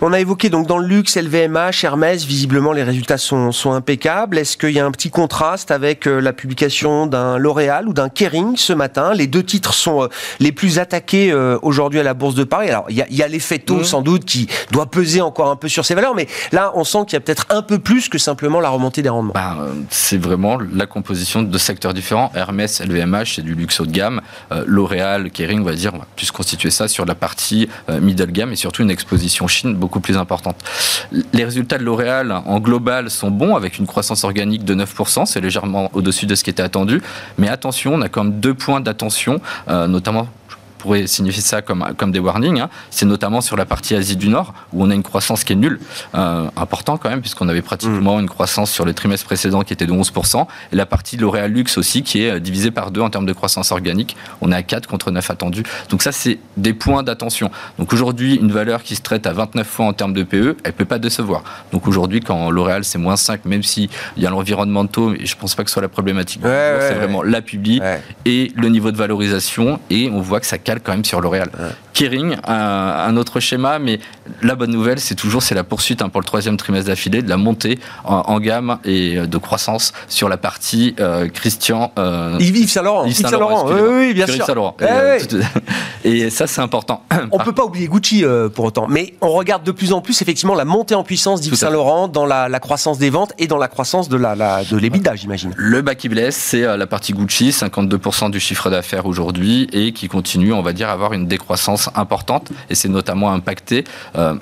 On 0.00 0.12
a 0.12 0.18
évoqué 0.18 0.50
donc 0.50 0.66
dans 0.66 0.78
le 0.78 0.86
luxe, 0.86 1.16
LVMH, 1.16 1.84
Hermès, 1.84 2.24
visiblement 2.24 2.72
les 2.72 2.82
résultats 2.82 3.16
sont, 3.16 3.52
sont 3.52 3.72
impeccables. 3.72 4.38
Est-ce 4.38 4.56
qu'il 4.56 4.70
y 4.70 4.80
a 4.80 4.84
un 4.84 4.90
petit 4.90 5.10
contraste 5.10 5.70
avec 5.70 6.08
euh, 6.08 6.20
la 6.20 6.32
publication 6.32 7.06
d'un 7.06 7.38
L'Oréal 7.38 7.88
ou 7.88 7.92
d'un 7.92 8.08
Kering 8.08 8.56
ce 8.56 8.72
matin? 8.72 9.14
Les 9.14 9.28
deux 9.28 9.44
titres 9.44 9.72
sont 9.72 10.02
euh, 10.02 10.08
les 10.40 10.50
plus 10.50 10.80
attaqués 10.80 11.32
aujourd'hui 11.62 12.00
à 12.00 12.02
la 12.02 12.14
Bourse 12.14 12.34
de 12.34 12.44
Paris. 12.44 12.70
Alors, 12.70 12.86
il 12.88 12.96
y 12.96 13.22
a, 13.22 13.28
l'effet 13.28 13.58
taux, 13.58 13.80
mmh. 13.80 13.84
sans 13.84 14.02
doute, 14.02 14.24
qui 14.24 14.48
doit 14.72 14.86
peser 14.86 15.20
encore 15.20 15.50
un 15.50 15.56
peu 15.56 15.68
sur 15.68 15.84
ces 15.84 15.94
valeurs, 15.94 16.14
mais 16.16 16.26
là, 16.50 16.72
on 16.74 16.82
sent 16.82 16.98
qu'il 17.06 17.12
y 17.14 17.16
a 17.16 17.20
peut-être 17.20 17.46
un 17.50 17.62
peu 17.62 17.78
plus 17.78 18.08
que 18.08 18.18
simplement 18.18 18.58
la 18.58 18.68
remontée 18.68 19.02
des 19.02 19.08
rendements. 19.08 19.34
Bah, 19.34 19.56
c'est 19.90 20.18
vraiment 20.18 20.58
la 20.72 20.86
composition 20.86 21.42
de 21.42 21.58
secteurs 21.68 21.92
différents. 21.92 22.32
Hermès, 22.34 22.80
LVMH, 22.80 23.34
c'est 23.36 23.42
du 23.42 23.54
luxe 23.54 23.78
haut 23.80 23.86
de 23.86 23.92
gamme. 23.92 24.22
Euh, 24.52 24.64
L'Oréal, 24.66 25.30
Kering, 25.30 25.60
on 25.60 25.64
va 25.64 25.74
dire, 25.74 25.92
on 25.94 25.98
va 25.98 26.06
plus 26.16 26.30
constituer 26.30 26.70
ça 26.70 26.88
sur 26.88 27.04
la 27.04 27.14
partie 27.14 27.68
euh, 27.90 28.00
middle 28.00 28.32
gamme 28.32 28.52
et 28.52 28.56
surtout 28.56 28.82
une 28.82 28.90
exposition 28.90 29.46
Chine 29.46 29.74
beaucoup 29.74 30.00
plus 30.00 30.16
importante. 30.16 30.56
Les 31.32 31.44
résultats 31.44 31.78
de 31.78 31.84
L'Oréal 31.84 32.32
en 32.32 32.58
global 32.58 33.10
sont 33.10 33.30
bons 33.30 33.54
avec 33.54 33.78
une 33.78 33.86
croissance 33.86 34.24
organique 34.24 34.64
de 34.64 34.74
9%. 34.74 35.26
C'est 35.26 35.40
légèrement 35.40 35.90
au-dessus 35.92 36.26
de 36.26 36.34
ce 36.34 36.42
qui 36.42 36.50
était 36.50 36.62
attendu. 36.62 37.02
Mais 37.36 37.48
attention, 37.48 37.94
on 37.94 38.00
a 38.00 38.08
quand 38.08 38.24
même 38.24 38.40
deux 38.40 38.54
points 38.54 38.80
d'attention, 38.80 39.40
euh, 39.68 39.86
notamment 39.86 40.28
pourrait 40.78 41.06
signifier 41.06 41.42
ça 41.42 41.62
comme, 41.62 41.84
comme 41.96 42.12
des 42.12 42.18
warnings, 42.18 42.60
hein. 42.60 42.70
c'est 42.90 43.06
notamment 43.06 43.40
sur 43.40 43.56
la 43.56 43.66
partie 43.66 43.94
Asie 43.94 44.16
du 44.16 44.28
Nord, 44.28 44.54
où 44.72 44.84
on 44.84 44.90
a 44.90 44.94
une 44.94 45.02
croissance 45.02 45.44
qui 45.44 45.52
est 45.52 45.56
nulle. 45.56 45.80
Euh, 46.14 46.48
important 46.56 46.96
quand 46.96 47.10
même, 47.10 47.20
puisqu'on 47.20 47.48
avait 47.48 47.62
pratiquement 47.62 48.16
mm. 48.16 48.20
une 48.20 48.28
croissance 48.28 48.70
sur 48.70 48.84
le 48.84 48.94
trimestre 48.94 49.26
précédent 49.26 49.62
qui 49.62 49.72
était 49.72 49.86
de 49.86 49.92
11%, 49.92 50.46
et 50.72 50.76
la 50.76 50.86
partie 50.86 51.16
de 51.16 51.22
L'Oréal 51.22 51.52
Luxe 51.52 51.78
aussi, 51.78 52.02
qui 52.02 52.22
est 52.22 52.30
euh, 52.30 52.40
divisée 52.40 52.70
par 52.70 52.90
deux 52.90 53.00
en 53.00 53.10
termes 53.10 53.26
de 53.26 53.32
croissance 53.32 53.72
organique. 53.72 54.16
On 54.40 54.52
est 54.52 54.56
à 54.56 54.62
4 54.62 54.86
contre 54.86 55.10
9 55.10 55.30
attendus. 55.30 55.64
Donc 55.90 56.02
ça, 56.02 56.12
c'est 56.12 56.38
des 56.56 56.72
points 56.72 57.02
d'attention. 57.02 57.50
Donc 57.78 57.92
aujourd'hui, 57.92 58.36
une 58.36 58.52
valeur 58.52 58.82
qui 58.82 58.96
se 58.96 59.02
traite 59.02 59.26
à 59.26 59.32
29 59.32 59.66
fois 59.66 59.86
en 59.86 59.92
termes 59.92 60.12
de 60.12 60.22
PE, 60.22 60.56
elle 60.64 60.72
peut 60.72 60.84
pas 60.84 60.98
décevoir. 60.98 61.42
Donc 61.72 61.86
aujourd'hui, 61.86 62.20
quand 62.20 62.50
L'Oréal 62.50 62.84
c'est 62.84 62.98
moins 62.98 63.16
5, 63.16 63.44
même 63.44 63.62
s'il 63.62 63.88
y 64.16 64.26
a 64.26 64.30
l'environnement 64.30 64.78
et 65.18 65.26
je 65.26 65.36
pense 65.36 65.54
pas 65.54 65.64
que 65.64 65.70
ce 65.70 65.74
soit 65.74 65.82
la 65.82 65.88
problématique, 65.88 66.42
c'est 66.44 66.94
vraiment 66.94 67.22
la 67.22 67.42
publi 67.42 67.80
et 68.24 68.52
le 68.54 68.68
niveau 68.68 68.90
de 68.90 68.96
valorisation, 68.96 69.80
et 69.90 70.10
on 70.10 70.20
voit 70.20 70.40
que 70.40 70.46
ça 70.46 70.58
quand 70.76 70.92
même 70.92 71.04
sur 71.04 71.20
L'Oréal. 71.20 71.50
Kering, 71.92 72.36
un, 72.46 73.16
autre 73.16 73.40
schéma, 73.40 73.78
mais 73.78 74.00
la 74.42 74.54
bonne 74.54 74.70
nouvelle, 74.70 75.00
c'est 75.00 75.14
toujours 75.14 75.42
c'est 75.42 75.54
la 75.54 75.64
poursuite 75.64 76.02
hein, 76.02 76.08
pour 76.08 76.20
le 76.20 76.26
troisième 76.26 76.56
trimestre 76.56 76.88
d'affilée 76.88 77.22
de 77.22 77.28
la 77.28 77.36
montée 77.36 77.78
en, 78.04 78.38
gamme 78.40 78.78
et 78.84 79.16
euh, 79.16 79.26
de 79.26 79.38
croissance 79.38 79.92
sur 80.08 80.28
la 80.28 80.36
partie 80.36 80.94
euh, 81.00 81.28
Christian. 81.28 81.92
Euh, 81.98 82.36
Yves 82.40 82.70
Saint 82.70 82.82
Laurent. 82.82 83.06
Yves 83.06 83.16
Saint 83.16 83.30
Laurent, 83.30 83.66
oui, 83.70 84.14
bien 84.14 84.26
sûr. 84.26 84.44
Saint 84.44 84.54
Laurent. 84.54 84.76
Eh 84.80 85.18
Et 86.04 86.30
ça, 86.30 86.46
c'est 86.46 86.60
important. 86.60 87.02
On 87.32 87.38
ne 87.38 87.44
peut 87.44 87.52
pas 87.52 87.64
oublier 87.64 87.88
Gucci 87.88 88.24
pour 88.54 88.66
autant, 88.66 88.86
mais 88.88 89.14
on 89.20 89.30
regarde 89.30 89.64
de 89.64 89.72
plus 89.72 89.92
en 89.92 90.00
plus 90.00 90.22
effectivement 90.22 90.54
la 90.54 90.64
montée 90.64 90.94
en 90.94 91.02
puissance 91.02 91.40
d'Yves 91.40 91.54
Saint 91.54 91.70
Laurent 91.70 92.08
dans 92.08 92.26
la, 92.26 92.60
croissance 92.60 92.98
des 92.98 93.10
ventes 93.10 93.32
et 93.38 93.46
dans 93.46 93.58
la 93.58 93.68
croissance 93.68 94.08
de 94.08 94.16
la, 94.16 94.64
de 94.64 94.76
l'EBITDA, 94.76 95.14
j'imagine. 95.16 95.52
Le 95.56 95.82
bas 95.82 95.94
qui 95.94 96.08
blesse, 96.08 96.36
c'est 96.36 96.62
la 96.76 96.86
partie 96.86 97.12
Gucci, 97.12 97.50
52% 97.50 98.30
du 98.30 98.40
chiffre 98.40 98.70
d'affaires 98.70 99.06
aujourd'hui 99.06 99.68
et 99.72 99.92
qui 99.92 100.08
continue, 100.08 100.52
on 100.52 100.62
va 100.62 100.72
dire, 100.72 100.88
à 100.88 100.92
avoir 100.92 101.12
une 101.12 101.26
décroissance 101.26 101.90
importante. 101.94 102.50
Et 102.70 102.74
c'est 102.74 102.88
notamment 102.88 103.32
impacté 103.32 103.84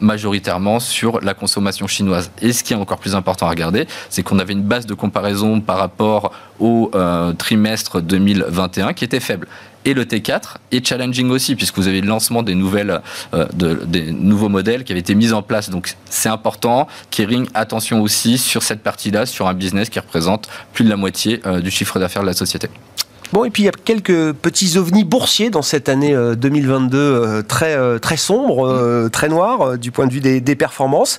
majoritairement 0.00 0.80
sur 0.80 1.20
la 1.20 1.34
consommation 1.34 1.86
chinoise. 1.86 2.30
Et 2.40 2.52
ce 2.52 2.64
qui 2.64 2.72
est 2.72 2.76
encore 2.76 2.98
plus 2.98 3.14
important 3.14 3.46
à 3.46 3.50
regarder, 3.50 3.86
c'est 4.10 4.22
qu'on 4.22 4.38
avait 4.38 4.52
une 4.52 4.62
base 4.62 4.86
de 4.86 4.94
comparaison 4.94 5.60
par 5.60 5.78
rapport 5.78 6.32
au 6.58 6.90
euh, 6.94 7.32
trimestre 7.32 8.00
2021 8.00 8.92
qui 8.92 9.04
était 9.04 9.20
faible. 9.20 9.46
Et 9.84 9.94
le 9.94 10.04
T4 10.04 10.56
est 10.72 10.84
challenging 10.84 11.30
aussi, 11.30 11.54
puisque 11.54 11.76
vous 11.76 11.86
avez 11.86 12.00
le 12.00 12.08
lancement 12.08 12.42
des, 12.42 12.56
nouvelles, 12.56 13.00
euh, 13.34 13.46
des 13.54 14.10
nouveaux 14.10 14.48
modèles 14.48 14.82
qui 14.82 14.92
avaient 14.92 15.00
été 15.00 15.14
mis 15.14 15.32
en 15.32 15.42
place. 15.42 15.70
Donc 15.70 15.94
c'est 16.10 16.28
important. 16.28 16.88
Kering, 17.12 17.46
attention 17.54 18.02
aussi 18.02 18.36
sur 18.36 18.64
cette 18.64 18.82
partie-là, 18.82 19.26
sur 19.26 19.46
un 19.46 19.54
business 19.54 19.88
qui 19.88 20.00
représente 20.00 20.48
plus 20.72 20.84
de 20.84 20.90
la 20.90 20.96
moitié 20.96 21.40
euh, 21.46 21.60
du 21.60 21.70
chiffre 21.70 22.00
d'affaires 22.00 22.22
de 22.22 22.26
la 22.26 22.32
société. 22.32 22.68
Bon, 23.32 23.44
et 23.44 23.50
puis 23.50 23.64
il 23.64 23.66
y 23.66 23.68
a 23.68 23.72
quelques 23.72 24.32
petits 24.32 24.78
ovnis 24.78 25.04
boursiers 25.04 25.50
dans 25.50 25.62
cette 25.62 25.88
année 25.88 26.14
2022 26.36 26.96
euh, 26.96 27.26
euh, 27.26 27.42
très, 27.42 27.76
euh, 27.76 27.98
très 27.98 28.16
sombre, 28.16 29.08
très 29.10 29.28
noir 29.28 29.78
du 29.78 29.90
point 29.90 30.06
de 30.06 30.12
vue 30.12 30.20
des, 30.20 30.40
des, 30.40 30.56
performances. 30.56 31.18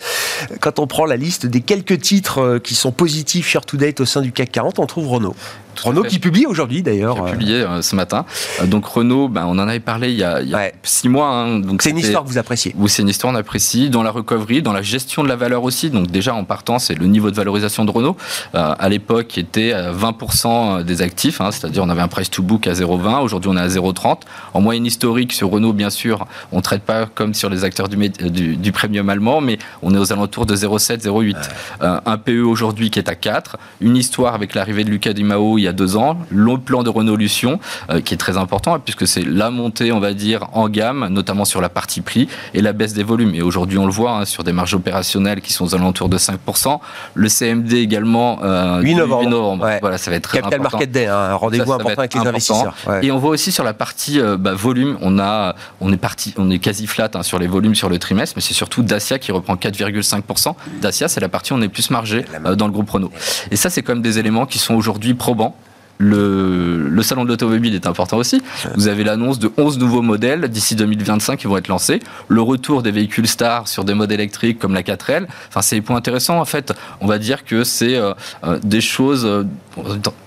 Quand 0.62 0.80
on 0.80 0.88
prend 0.88 1.06
la 1.06 1.18
liste 1.18 1.46
des 1.46 1.62
quelques 1.62 2.00
titres 2.00 2.60
qui 2.64 2.76
sont 2.76 2.92
positifs 2.92 3.54
year 3.54 3.66
to 3.66 3.78
date 3.78 4.00
au 4.00 4.06
sein 4.06 4.22
du 4.22 4.32
CAC 4.32 4.52
40, 4.52 4.80
on 4.80 4.86
trouve 4.86 5.08
Renault. 5.08 5.36
Renault 5.84 6.04
qui 6.04 6.20
publie 6.20 6.46
aujourd'hui 6.46 6.82
d'ailleurs. 6.82 7.16
Qui 7.16 7.22
a 7.22 7.32
publié 7.32 7.56
euh, 7.62 7.82
ce 7.82 7.96
matin. 7.96 8.26
Donc 8.66 8.86
Renault, 8.86 9.30
ben, 9.30 9.46
on 9.46 9.52
en 9.60 9.68
avait 9.68 9.80
parlé 9.80 10.12
il 10.12 10.18
y 10.18 10.24
a, 10.24 10.42
six 10.84 11.10
mois. 11.10 11.30
Hein. 11.30 11.60
donc 11.60 11.82
c'est 11.82 11.92
une 11.92 11.98
histoire 11.98 12.24
que 12.24 12.30
vous 12.30 12.38
appréciez. 12.38 12.74
Oui, 12.78 12.90
c'est 12.90 13.02
une 13.02 13.10
histoire 13.10 13.34
qu'on 13.34 13.40
apprécie. 13.40 13.90
Dans 13.90 14.04
la 14.04 14.12
recovery, 14.12 14.62
dans 14.62 14.74
la 14.74 14.82
gestion 14.82 15.24
de 15.24 15.30
la 15.30 15.36
valeur 15.36 15.64
aussi. 15.64 15.90
Donc 15.90 16.08
déjà 16.08 16.34
en 16.34 16.44
partant, 16.44 16.80
c'est 16.80 16.96
le 16.96 17.06
niveau 17.06 17.32
de 17.32 17.36
valorisation 17.36 17.86
de 17.86 17.92
Renault. 17.92 18.18
Euh, 18.56 18.74
à 18.78 18.90
l'époque, 18.90 19.38
était 19.38 19.74
20% 19.74 20.84
des 20.84 21.02
actifs, 21.02 21.42
hein. 21.42 21.52
c'est-à-dire 21.52 21.84
on 21.84 21.90
avait 21.90 21.97
un 22.00 22.08
price 22.08 22.30
to 22.30 22.44
book 22.44 22.68
à 22.68 22.74
0,20. 22.74 23.22
Aujourd'hui, 23.22 23.50
on 23.52 23.58
est 23.58 23.62
à 23.62 23.68
0,30. 23.68 24.22
En 24.54 24.62
moyenne 24.62 24.86
historique 24.86 25.34
sur 25.34 25.50
Renault, 25.50 25.74
bien 25.74 25.90
sûr, 25.90 26.26
on 26.52 26.62
traite 26.62 26.84
pas 26.84 27.06
comme 27.06 27.34
sur 27.34 27.50
les 27.50 27.64
acteurs 27.64 27.90
du, 27.90 27.98
du, 28.10 28.72
premium 28.72 29.10
allemand, 29.10 29.42
mais 29.42 29.58
on 29.82 29.94
est 29.94 29.98
aux 29.98 30.12
alentours 30.12 30.46
de 30.46 30.56
0,7, 30.56 31.04
0,8. 31.04 31.36
un 31.82 32.18
PE 32.18 32.42
aujourd'hui 32.42 32.90
qui 32.90 33.00
est 33.00 33.10
à 33.10 33.16
4. 33.16 33.58
Une 33.82 33.96
histoire 33.96 34.34
avec 34.34 34.54
l'arrivée 34.54 34.84
de 34.84 34.90
Lucas 34.90 35.14
Di 35.14 35.24
Mao 35.24 35.58
il 35.58 35.64
y 35.64 35.68
a 35.68 35.74
deux 35.74 35.96
ans, 35.96 36.18
le 36.30 36.58
plan 36.58 36.84
de 36.84 36.90
Renault-Lution, 36.90 37.60
euh, 37.90 38.02
qui 38.02 38.14
est 38.14 38.18
très 38.18 38.38
important, 38.38 38.80
puisque 38.80 39.08
c'est 39.08 39.24
la 39.24 39.52
montée, 39.52 39.92
on 39.92 40.00
va 40.00 40.14
dire, 40.14 40.48
en 40.54 40.70
gamme, 40.70 41.08
notamment 41.10 41.46
sur 41.46 41.62
la 41.62 41.70
partie 41.70 42.02
prix, 42.02 42.28
et 42.54 42.62
la 42.62 42.74
baisse 42.74 42.94
des 42.94 43.04
volumes. 43.04 43.34
Et 43.36 43.42
aujourd'hui, 43.42 43.78
on 43.78 43.86
le 43.86 43.92
voit 43.92 44.12
hein, 44.12 44.26
sur 44.26 44.44
des 44.44 44.54
marges 44.54 44.74
opérationnelles 44.74 45.42
qui 45.42 45.54
sont 45.54 45.66
aux 45.66 45.76
alentours 45.76 46.10
de 46.10 46.18
5%. 46.18 46.80
Le 47.14 47.30
CMD 47.30 47.74
également, 47.74 48.40
euh, 48.44 48.82
8 48.82 48.96
novembre. 48.96 49.70
Voilà, 49.82 49.98
ça 49.98 50.12
va 50.12 50.18
être 50.18 50.24
très 50.24 50.40
Capital 50.40 50.62
Market 50.62 50.92
Day, 50.92 51.06
hein, 51.06 51.16
un 51.16 51.36
rendez-vous 51.36 51.74
important 51.74 51.87
avec 51.96 52.14
les 52.14 52.20
investisseurs. 52.20 52.76
Et 53.02 53.12
on 53.12 53.18
voit 53.18 53.32
aussi 53.32 53.52
sur 53.52 53.64
la 53.64 53.74
partie 53.74 54.20
euh, 54.20 54.38
bah, 54.38 54.54
volume, 54.54 54.98
on, 55.02 55.20
a, 55.20 55.56
on, 55.82 55.92
est 55.92 55.98
parti, 55.98 56.34
on 56.38 56.50
est 56.50 56.60
quasi 56.60 56.88
flat 56.88 57.10
hein, 57.14 57.24
sur 57.24 57.40
les 57.40 57.48
volumes 57.48 57.76
sur 57.76 57.90
le 57.90 58.00
trimestre, 58.00 58.34
mais 58.36 58.42
c'est 58.42 58.54
surtout 58.54 58.84
Dacia 58.84 59.20
qui 59.20 59.32
reprend 59.32 59.56
4,5%. 59.56 60.56
Dacia, 60.82 61.08
c'est 61.08 61.20
la 61.20 61.30
partie 61.30 61.54
où 61.54 61.56
on 61.56 61.62
est 61.62 61.70
plus 61.70 61.90
margé 61.90 62.26
euh, 62.46 62.56
dans 62.56 62.68
le 62.68 62.74
groupe 62.74 62.90
Renault. 62.90 63.12
Et 63.52 63.56
ça, 63.56 63.70
c'est 63.70 63.82
quand 63.82 63.94
même 63.94 64.02
des 64.02 64.20
éléments 64.20 64.46
qui 64.46 64.60
sont 64.60 64.76
aujourd'hui 64.76 65.14
probants 65.14 65.56
le, 65.98 66.88
le, 66.88 67.02
salon 67.02 67.24
de 67.24 67.30
l'automobile 67.30 67.74
est 67.74 67.88
important 67.88 68.18
aussi. 68.18 68.42
Vous 68.76 68.88
avez 68.88 69.04
l'annonce 69.04 69.40
de 69.40 69.52
11 69.58 69.80
nouveaux 69.80 70.02
modèles 70.02 70.48
d'ici 70.48 70.76
2025 70.76 71.38
qui 71.38 71.48
vont 71.48 71.58
être 71.58 71.68
lancés. 71.68 72.00
Le 72.28 72.42
retour 72.42 72.84
des 72.84 72.92
véhicules 72.92 73.28
stars 73.28 73.68
sur 73.68 73.84
des 73.84 73.94
modes 73.94 74.12
électriques 74.12 74.60
comme 74.60 74.74
la 74.74 74.84
4L. 74.84 75.26
Enfin, 75.50 75.62
c'est 75.62 75.76
des 75.76 75.82
points 75.82 75.98
intéressants. 75.98 76.40
En 76.40 76.46
fait, 76.46 76.74
on 77.02 77.08
va 77.08 77.18
dire 77.18 77.46
que 77.46 77.64
c'est 77.64 77.96
euh, 77.96 78.14
euh, 78.44 78.60
des 78.64 78.82
choses 78.82 79.26
euh, 79.26 79.44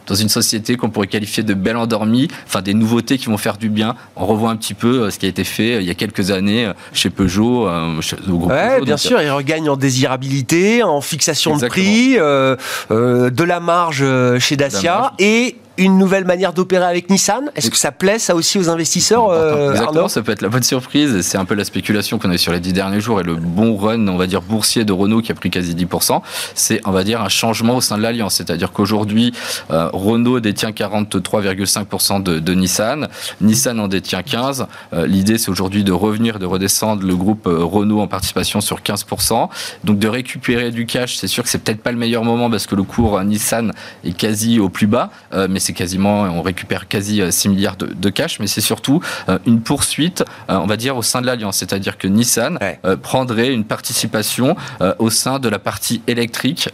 dans, 0.06 0.14
une 0.14 0.28
société 0.28 0.76
qu'on 0.76 0.90
pourrait 0.90 1.06
qualifier 1.06 1.44
de 1.44 1.54
belle 1.54 1.76
endormie. 1.76 2.26
Enfin, 2.46 2.62
des 2.62 2.74
nouveautés 2.74 3.16
qui 3.16 3.26
vont 3.26 3.38
faire 3.38 3.56
du 3.56 3.68
bien. 3.68 3.94
On 4.16 4.26
revoit 4.26 4.50
un 4.50 4.56
petit 4.56 4.74
peu 4.74 5.08
ce 5.08 5.20
qui 5.20 5.26
a 5.26 5.28
été 5.28 5.44
fait 5.44 5.76
il 5.76 5.84
y 5.86 5.90
a 5.90 5.94
quelques 5.94 6.32
années 6.32 6.70
chez 6.92 7.10
Peugeot. 7.10 7.68
Chez, 8.00 8.16
au 8.28 8.38
groupe 8.38 8.50
ouais, 8.50 8.80
bien 8.80 8.96
sûr, 8.96 9.22
ils 9.22 9.30
regagnent 9.30 9.70
en 9.70 9.76
désirabilité, 9.76 10.82
en 10.82 11.00
fixation 11.00 11.56
de 11.56 11.68
prix, 11.68 12.16
de 12.16 13.44
la 13.44 13.60
marge 13.60 14.04
chez 14.40 14.56
Dacia 14.56 15.12
et 15.20 15.59
une 15.80 15.96
nouvelle 15.96 16.26
manière 16.26 16.52
d'opérer 16.52 16.84
avec 16.84 17.08
Nissan? 17.08 17.50
Est-ce 17.56 17.70
que 17.70 17.76
ça 17.78 17.90
plaît 17.90 18.18
ça 18.18 18.34
aussi 18.34 18.58
aux 18.58 18.68
investisseurs 18.68 19.30
euh, 19.30 19.70
Exactement, 19.70 20.08
ça 20.08 20.20
peut 20.20 20.30
être 20.30 20.42
la 20.42 20.50
bonne 20.50 20.62
surprise. 20.62 21.22
C'est 21.22 21.38
un 21.38 21.46
peu 21.46 21.54
la 21.54 21.64
spéculation 21.64 22.18
qu'on 22.18 22.30
a 22.30 22.34
eu 22.34 22.38
sur 22.38 22.52
les 22.52 22.60
dix 22.60 22.74
derniers 22.74 23.00
jours 23.00 23.18
et 23.18 23.22
le 23.22 23.36
bon 23.36 23.76
run, 23.76 24.06
on 24.08 24.18
va 24.18 24.26
dire, 24.26 24.42
boursier 24.42 24.84
de 24.84 24.92
Renault 24.92 25.22
qui 25.22 25.32
a 25.32 25.34
pris 25.34 25.48
quasi 25.48 25.74
10%. 25.74 26.20
C'est, 26.54 26.82
on 26.84 26.90
va 26.90 27.02
dire, 27.02 27.22
un 27.22 27.30
changement 27.30 27.76
au 27.76 27.80
sein 27.80 27.96
de 27.96 28.02
l'alliance. 28.02 28.34
C'est-à-dire 28.34 28.72
qu'aujourd'hui, 28.72 29.32
euh, 29.70 29.88
Renault 29.94 30.40
détient 30.40 30.70
43,5% 30.70 32.22
de, 32.22 32.54
Nissan. 32.54 33.08
Nissan 33.40 33.80
en 33.80 33.88
détient 33.88 34.20
15%. 34.20 34.66
Euh, 34.92 35.06
l'idée, 35.06 35.38
c'est 35.38 35.50
aujourd'hui 35.50 35.82
de 35.82 35.92
revenir, 35.92 36.38
de 36.38 36.44
redescendre 36.46 37.06
le 37.06 37.16
groupe 37.16 37.46
Renault 37.46 38.00
en 38.00 38.06
participation 38.06 38.60
sur 38.60 38.80
15%. 38.80 39.48
Donc 39.84 39.98
de 39.98 40.08
récupérer 40.08 40.72
du 40.72 40.84
cash, 40.84 41.16
c'est 41.16 41.26
sûr 41.26 41.42
que 41.42 41.48
c'est 41.48 41.62
peut-être 41.62 41.82
pas 41.82 41.92
le 41.92 41.98
meilleur 41.98 42.22
moment 42.22 42.50
parce 42.50 42.66
que 42.66 42.74
le 42.74 42.82
cours 42.82 43.18
Nissan 43.22 43.72
est 44.04 44.12
quasi 44.12 44.60
au 44.60 44.68
plus 44.68 44.86
bas, 44.86 45.10
mais 45.48 45.58
c'est 45.58 45.69
quasiment, 45.72 46.22
on 46.22 46.42
récupère 46.42 46.88
quasi 46.88 47.20
6 47.30 47.48
euh, 47.48 47.50
milliards 47.50 47.76
de, 47.76 48.10
cash, 48.10 48.40
mais 48.40 48.46
c'est 48.46 48.60
surtout 48.60 49.00
euh, 49.28 49.38
une 49.46 49.60
poursuite, 49.60 50.24
euh, 50.48 50.56
on 50.56 50.66
va 50.66 50.76
dire, 50.76 50.96
au 50.96 51.02
sein 51.02 51.20
de 51.20 51.26
l'alliance. 51.26 51.58
C'est-à-dire 51.58 51.98
que 51.98 52.08
Nissan 52.08 52.58
prendrait 53.02 53.52
une 53.52 53.64
participation 53.64 54.56
au 54.98 55.10
sein 55.10 55.38
de 55.38 55.48
la 55.48 55.58
partie 55.58 56.02
électrique 56.06 56.68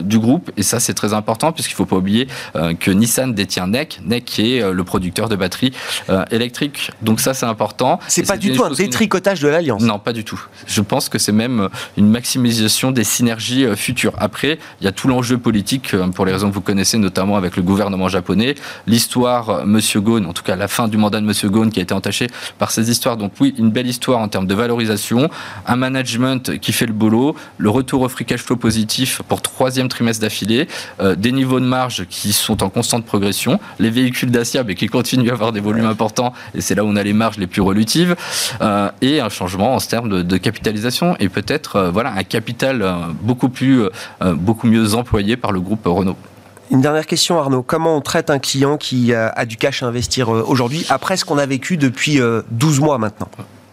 du 0.00 0.18
groupe. 0.18 0.50
Et 0.56 0.62
ça, 0.62 0.80
c'est 0.80 0.94
très 0.94 1.12
important 1.12 1.52
puisqu'il 1.52 1.74
ne 1.74 1.76
faut 1.76 1.86
pas 1.86 1.96
oublier 1.96 2.28
que 2.80 2.90
Nissan 2.90 3.34
détient 3.34 3.66
NEC, 3.66 4.00
NEC 4.04 4.24
qui 4.24 4.56
est 4.56 4.72
le 4.72 4.84
producteur 4.84 5.28
de 5.28 5.36
batteries 5.36 5.72
électriques. 6.30 6.90
Donc 7.02 7.20
ça, 7.20 7.34
c'est 7.34 7.46
important. 7.46 7.98
C'est 8.08 8.26
pas 8.26 8.36
du 8.36 8.52
tout 8.52 8.64
un 8.64 8.70
détricotage 8.70 9.40
de 9.40 9.48
l'alliance. 9.48 9.82
Non, 9.82 9.98
pas 9.98 10.12
du 10.12 10.24
tout. 10.24 10.40
Je 10.66 10.80
pense 10.80 11.08
que 11.08 11.18
c'est 11.18 11.32
même 11.32 11.68
une 11.96 12.08
maximisation 12.08 12.92
des 12.92 13.04
synergies 13.04 13.66
futures. 13.76 14.12
Après, 14.18 14.58
il 14.80 14.84
y 14.84 14.88
a 14.88 14.92
tout 14.92 15.08
l'enjeu 15.08 15.38
politique 15.38 15.94
pour 16.14 16.26
les 16.26 16.32
raisons 16.32 16.48
que 16.48 16.54
vous 16.54 16.60
connaissez, 16.60 16.98
notamment 16.98 17.36
avec 17.36 17.56
le 17.56 17.62
gouvernement 17.62 18.08
japonais 18.08 18.35
L'histoire, 18.86 19.50
euh, 19.50 19.64
Monsieur 19.64 20.00
Ghosn, 20.00 20.26
en 20.26 20.32
tout 20.32 20.42
cas 20.42 20.56
la 20.56 20.68
fin 20.68 20.88
du 20.88 20.96
mandat 20.96 21.20
de 21.20 21.26
Monsieur 21.26 21.48
Ghosn 21.48 21.70
qui 21.70 21.80
a 21.80 21.82
été 21.82 21.94
entachée 21.94 22.28
par 22.58 22.70
ces 22.70 22.90
histoires. 22.90 23.16
Donc 23.16 23.32
oui, 23.40 23.54
une 23.58 23.70
belle 23.70 23.86
histoire 23.86 24.20
en 24.20 24.28
termes 24.28 24.46
de 24.46 24.54
valorisation, 24.54 25.30
un 25.66 25.76
management 25.76 26.58
qui 26.58 26.72
fait 26.72 26.86
le 26.86 26.92
boulot, 26.92 27.34
le 27.58 27.70
retour 27.70 28.02
au 28.02 28.08
free 28.08 28.24
cash 28.24 28.40
flow 28.40 28.56
positif 28.56 29.22
pour 29.28 29.42
troisième 29.42 29.88
trimestre 29.88 30.22
d'affilée, 30.22 30.68
euh, 31.00 31.14
des 31.14 31.32
niveaux 31.32 31.60
de 31.60 31.64
marge 31.64 32.06
qui 32.08 32.32
sont 32.32 32.62
en 32.62 32.68
constante 32.68 33.04
progression, 33.04 33.58
les 33.78 33.90
véhicules 33.90 34.30
Dacia 34.30 34.64
mais 34.64 34.74
qui 34.74 34.86
continuent 34.86 35.30
à 35.30 35.32
avoir 35.32 35.52
des 35.52 35.60
volumes 35.60 35.86
importants 35.86 36.32
et 36.54 36.60
c'est 36.60 36.74
là 36.74 36.84
où 36.84 36.88
on 36.88 36.96
a 36.96 37.02
les 37.02 37.12
marges 37.12 37.38
les 37.38 37.46
plus 37.46 37.62
relutives 37.62 38.16
euh, 38.60 38.90
et 39.00 39.20
un 39.20 39.28
changement 39.28 39.74
en 39.74 39.78
termes 39.78 40.22
de, 40.22 40.36
capitalisation 40.36 41.16
et 41.18 41.28
peut-être 41.28 41.90
voilà 41.92 42.12
un 42.12 42.22
capital 42.22 42.84
beaucoup 43.22 43.48
plus 43.48 43.84
beaucoup 44.20 44.66
mieux 44.66 44.94
employé 44.94 45.36
par 45.36 45.50
le 45.50 45.60
groupe 45.60 45.86
Renault. 45.86 46.16
Une 46.70 46.80
dernière 46.80 47.06
question, 47.06 47.38
Arnaud. 47.38 47.62
Comment 47.62 47.96
on 47.96 48.00
traite 48.00 48.28
un 48.28 48.38
client 48.38 48.76
qui 48.76 49.14
a 49.14 49.44
du 49.44 49.56
cash 49.56 49.82
à 49.82 49.86
investir 49.86 50.34
euh, 50.34 50.44
aujourd'hui, 50.46 50.84
après 50.88 51.16
ce 51.16 51.24
qu'on 51.24 51.38
a 51.38 51.46
vécu 51.46 51.76
depuis 51.76 52.18
12 52.50 52.78
euh, 52.78 52.82
mois 52.82 52.98
maintenant? 52.98 53.28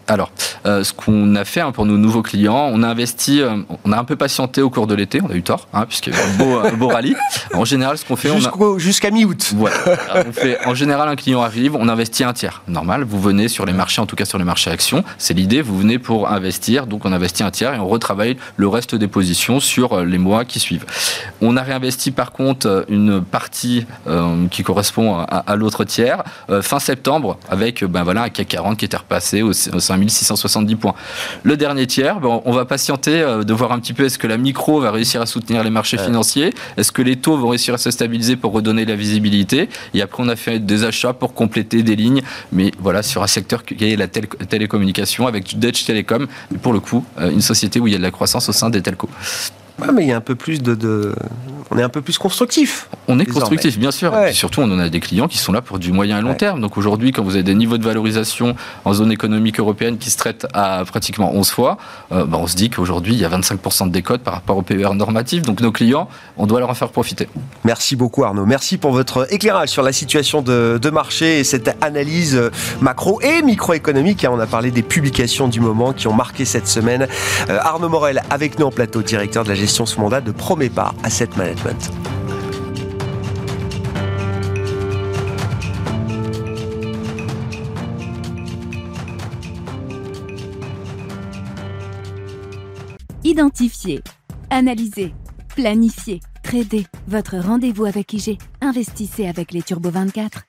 Alors, 0.06 0.30
euh, 0.66 0.84
ce 0.84 0.92
qu'on 0.92 1.34
a 1.34 1.44
fait 1.44 1.60
hein, 1.60 1.72
pour 1.72 1.86
nos 1.86 1.96
nouveaux 1.96 2.22
clients, 2.22 2.70
on 2.72 2.82
a 2.82 2.88
investi, 2.88 3.40
euh, 3.40 3.56
on 3.84 3.92
a 3.92 3.98
un 3.98 4.04
peu 4.04 4.16
patienté 4.16 4.60
au 4.60 4.68
cours 4.68 4.86
de 4.86 4.94
l'été, 4.94 5.20
on 5.22 5.30
a 5.30 5.34
eu 5.34 5.42
tort, 5.42 5.68
hein, 5.72 5.86
puisqu'il 5.86 6.12
y 6.12 6.16
a 6.16 6.20
eu 6.20 6.22
un 6.22 6.36
beau, 6.36 6.76
beau 6.76 6.88
rallye. 6.88 7.16
En 7.54 7.64
général, 7.64 7.96
ce 7.96 8.04
qu'on 8.04 8.16
fait, 8.16 8.30
jusqu'à 8.78 9.10
mi-août. 9.10 9.52
Voilà. 9.54 9.76
on 10.26 10.32
fait, 10.32 10.58
en 10.66 10.74
général, 10.74 11.08
un 11.08 11.14
client 11.14 11.40
arrive, 11.40 11.76
on 11.76 11.88
investit 11.88 12.24
un 12.24 12.32
tiers. 12.32 12.62
Normal, 12.66 13.04
vous 13.04 13.20
venez 13.20 13.48
sur 13.48 13.64
les 13.64 13.72
marchés, 13.72 14.00
en 14.00 14.06
tout 14.06 14.16
cas 14.16 14.24
sur 14.24 14.38
les 14.38 14.44
marchés 14.44 14.70
actions, 14.70 15.04
c'est 15.18 15.34
l'idée. 15.34 15.62
Vous 15.62 15.78
venez 15.78 15.98
pour 15.98 16.28
investir, 16.28 16.86
donc 16.86 17.04
on 17.04 17.12
investit 17.12 17.44
un 17.44 17.50
tiers 17.50 17.74
et 17.74 17.78
on 17.78 17.86
retravaille 17.86 18.36
le 18.56 18.68
reste 18.68 18.94
des 18.94 19.08
positions 19.08 19.60
sur 19.60 19.92
euh, 19.92 20.04
les 20.04 20.18
mois 20.18 20.44
qui 20.44 20.58
suivent. 20.58 20.84
On 21.40 21.56
a 21.56 21.62
réinvesti 21.62 22.10
par 22.10 22.32
contre 22.32 22.84
une 22.88 23.22
partie 23.22 23.86
qui 24.50 24.62
correspond 24.62 25.18
à, 25.18 25.56
l'autre 25.56 25.84
tiers 25.84 26.22
fin 26.62 26.78
septembre 26.78 27.38
avec 27.48 27.84
ben 27.84 28.02
voilà 28.02 28.22
un 28.22 28.28
CAC 28.28 28.48
40 28.48 28.78
qui 28.78 28.84
était 28.84 28.96
repassé 28.96 29.42
au, 29.42 29.50
au 29.50 29.80
5670 29.98 30.76
points. 30.76 30.94
Le 31.42 31.56
dernier 31.56 31.86
tiers, 31.86 32.20
bon, 32.20 32.42
on 32.44 32.52
va 32.52 32.64
patienter 32.64 33.20
euh, 33.20 33.44
de 33.44 33.52
voir 33.52 33.72
un 33.72 33.78
petit 33.78 33.92
peu 33.92 34.04
est-ce 34.04 34.18
que 34.18 34.26
la 34.26 34.36
micro 34.36 34.80
va 34.80 34.90
réussir 34.90 35.20
à 35.20 35.26
soutenir 35.26 35.62
les 35.62 35.70
marchés 35.70 35.98
financiers, 35.98 36.52
est-ce 36.76 36.92
que 36.92 37.02
les 37.02 37.16
taux 37.16 37.36
vont 37.36 37.48
réussir 37.48 37.74
à 37.74 37.78
se 37.78 37.90
stabiliser 37.90 38.36
pour 38.36 38.52
redonner 38.52 38.84
la 38.84 38.96
visibilité? 38.96 39.68
Et 39.94 40.02
après, 40.02 40.22
on 40.22 40.28
a 40.28 40.36
fait 40.36 40.58
des 40.58 40.84
achats 40.84 41.12
pour 41.12 41.34
compléter 41.34 41.82
des 41.82 41.96
lignes, 41.96 42.22
mais 42.52 42.70
voilà, 42.78 43.02
sur 43.02 43.22
un 43.22 43.26
secteur 43.26 43.64
qui 43.64 43.74
est 43.84 43.96
la 43.96 44.08
télécommunication 44.08 45.26
avec 45.26 45.44
du 45.44 45.56
Dutch 45.56 45.84
Telecom, 45.84 46.26
pour 46.62 46.72
le 46.72 46.80
coup, 46.80 47.04
euh, 47.18 47.30
une 47.30 47.40
société 47.40 47.80
où 47.80 47.86
il 47.86 47.92
y 47.92 47.96
a 47.96 47.98
de 47.98 48.02
la 48.02 48.10
croissance 48.10 48.48
au 48.48 48.52
sein 48.52 48.70
des 48.70 48.82
telcos. 48.82 49.08
Ouais, 49.80 49.88
mais 49.92 50.04
il 50.04 50.08
y 50.08 50.12
a 50.12 50.16
un 50.16 50.20
peu 50.20 50.36
plus 50.36 50.62
de, 50.62 51.14
on 51.70 51.78
est 51.78 51.82
un 51.82 51.88
peu 51.88 52.02
plus 52.02 52.18
constructif. 52.18 52.88
On 53.08 53.18
est 53.18 53.26
constructif, 53.26 53.78
bien 53.78 53.90
sûr. 53.90 54.16
Et 54.18 54.32
surtout, 54.32 54.60
on 54.60 54.70
en 54.70 54.78
a 54.78 54.88
des 54.88 55.00
clients 55.00 55.28
qui 55.28 55.38
sont 55.38 55.52
là 55.52 55.62
pour 55.62 55.78
du 55.78 55.92
moyen 55.92 56.18
et 56.18 56.22
long 56.22 56.34
terme. 56.34 56.60
Donc 56.60 56.76
aujourd'hui, 56.76 57.12
quand 57.12 57.22
vous 57.22 57.34
avez 57.34 57.42
des 57.42 57.54
niveaux 57.54 57.78
de 57.78 57.84
valorisation 57.84 58.54
en 58.84 58.94
zone 58.94 59.12
économique 59.12 59.58
européenne 59.58 59.98
qui 59.98 60.10
se 60.10 60.16
traitent 60.16 60.46
à 60.52 60.84
pratiquement 60.86 61.32
11 61.34 61.50
fois, 61.50 61.76
euh, 62.12 62.24
bah, 62.24 62.38
on 62.40 62.46
se 62.46 62.56
dit 62.56 62.70
qu'aujourd'hui, 62.70 63.14
il 63.14 63.20
y 63.20 63.24
a 63.24 63.28
25% 63.28 63.88
de 63.88 63.92
décote 63.92 64.22
par 64.22 64.34
rapport 64.34 64.56
au 64.56 64.62
PER 64.62 64.94
normatif. 64.94 65.42
Donc 65.42 65.60
nos 65.60 65.72
clients, 65.72 66.08
on 66.36 66.46
doit 66.46 66.60
leur 66.60 66.70
en 66.70 66.74
faire 66.74 66.90
profiter. 66.90 67.28
Merci 67.64 67.96
beaucoup 67.96 68.24
Arnaud. 68.24 68.46
Merci 68.46 68.78
pour 68.78 68.92
votre 68.92 69.32
éclairage 69.32 69.68
sur 69.68 69.82
la 69.82 69.92
situation 69.92 70.42
de, 70.42 70.78
de 70.80 70.90
marché 70.90 71.40
et 71.40 71.44
cette 71.44 71.76
analyse 71.82 72.40
macro 72.80 73.20
et 73.20 73.42
microéconomique. 73.42 74.24
Hein. 74.24 74.30
On 74.32 74.40
a 74.40 74.46
parlé 74.46 74.70
des 74.70 74.82
publications 74.82 75.48
du 75.48 75.60
moment 75.60 75.92
qui 75.92 76.08
ont 76.08 76.14
marqué 76.14 76.44
cette 76.44 76.68
semaine. 76.68 77.06
Euh, 77.48 77.58
Arnaud 77.60 77.88
Morel 77.88 78.22
avec 78.30 78.58
nous 78.58 78.66
en 78.66 78.70
plateau, 78.70 79.02
directeur 79.02 79.44
de 79.44 79.48
la 79.48 79.54
gestion 79.54 79.86
sous 79.86 80.00
mandat 80.00 80.20
de 80.20 80.30
Promépar 80.30 80.94
Asset 81.02 81.30
Management. 81.54 81.90
Identifier, 93.24 94.02
analyser, 94.50 95.14
planifier, 95.54 96.20
trader. 96.42 96.84
Votre 97.08 97.38
rendez-vous 97.38 97.84
avec 97.84 98.12
IG. 98.12 98.38
Investissez 98.60 99.26
avec 99.26 99.52
les 99.52 99.62
Turbo 99.62 99.90
24. 99.90 100.44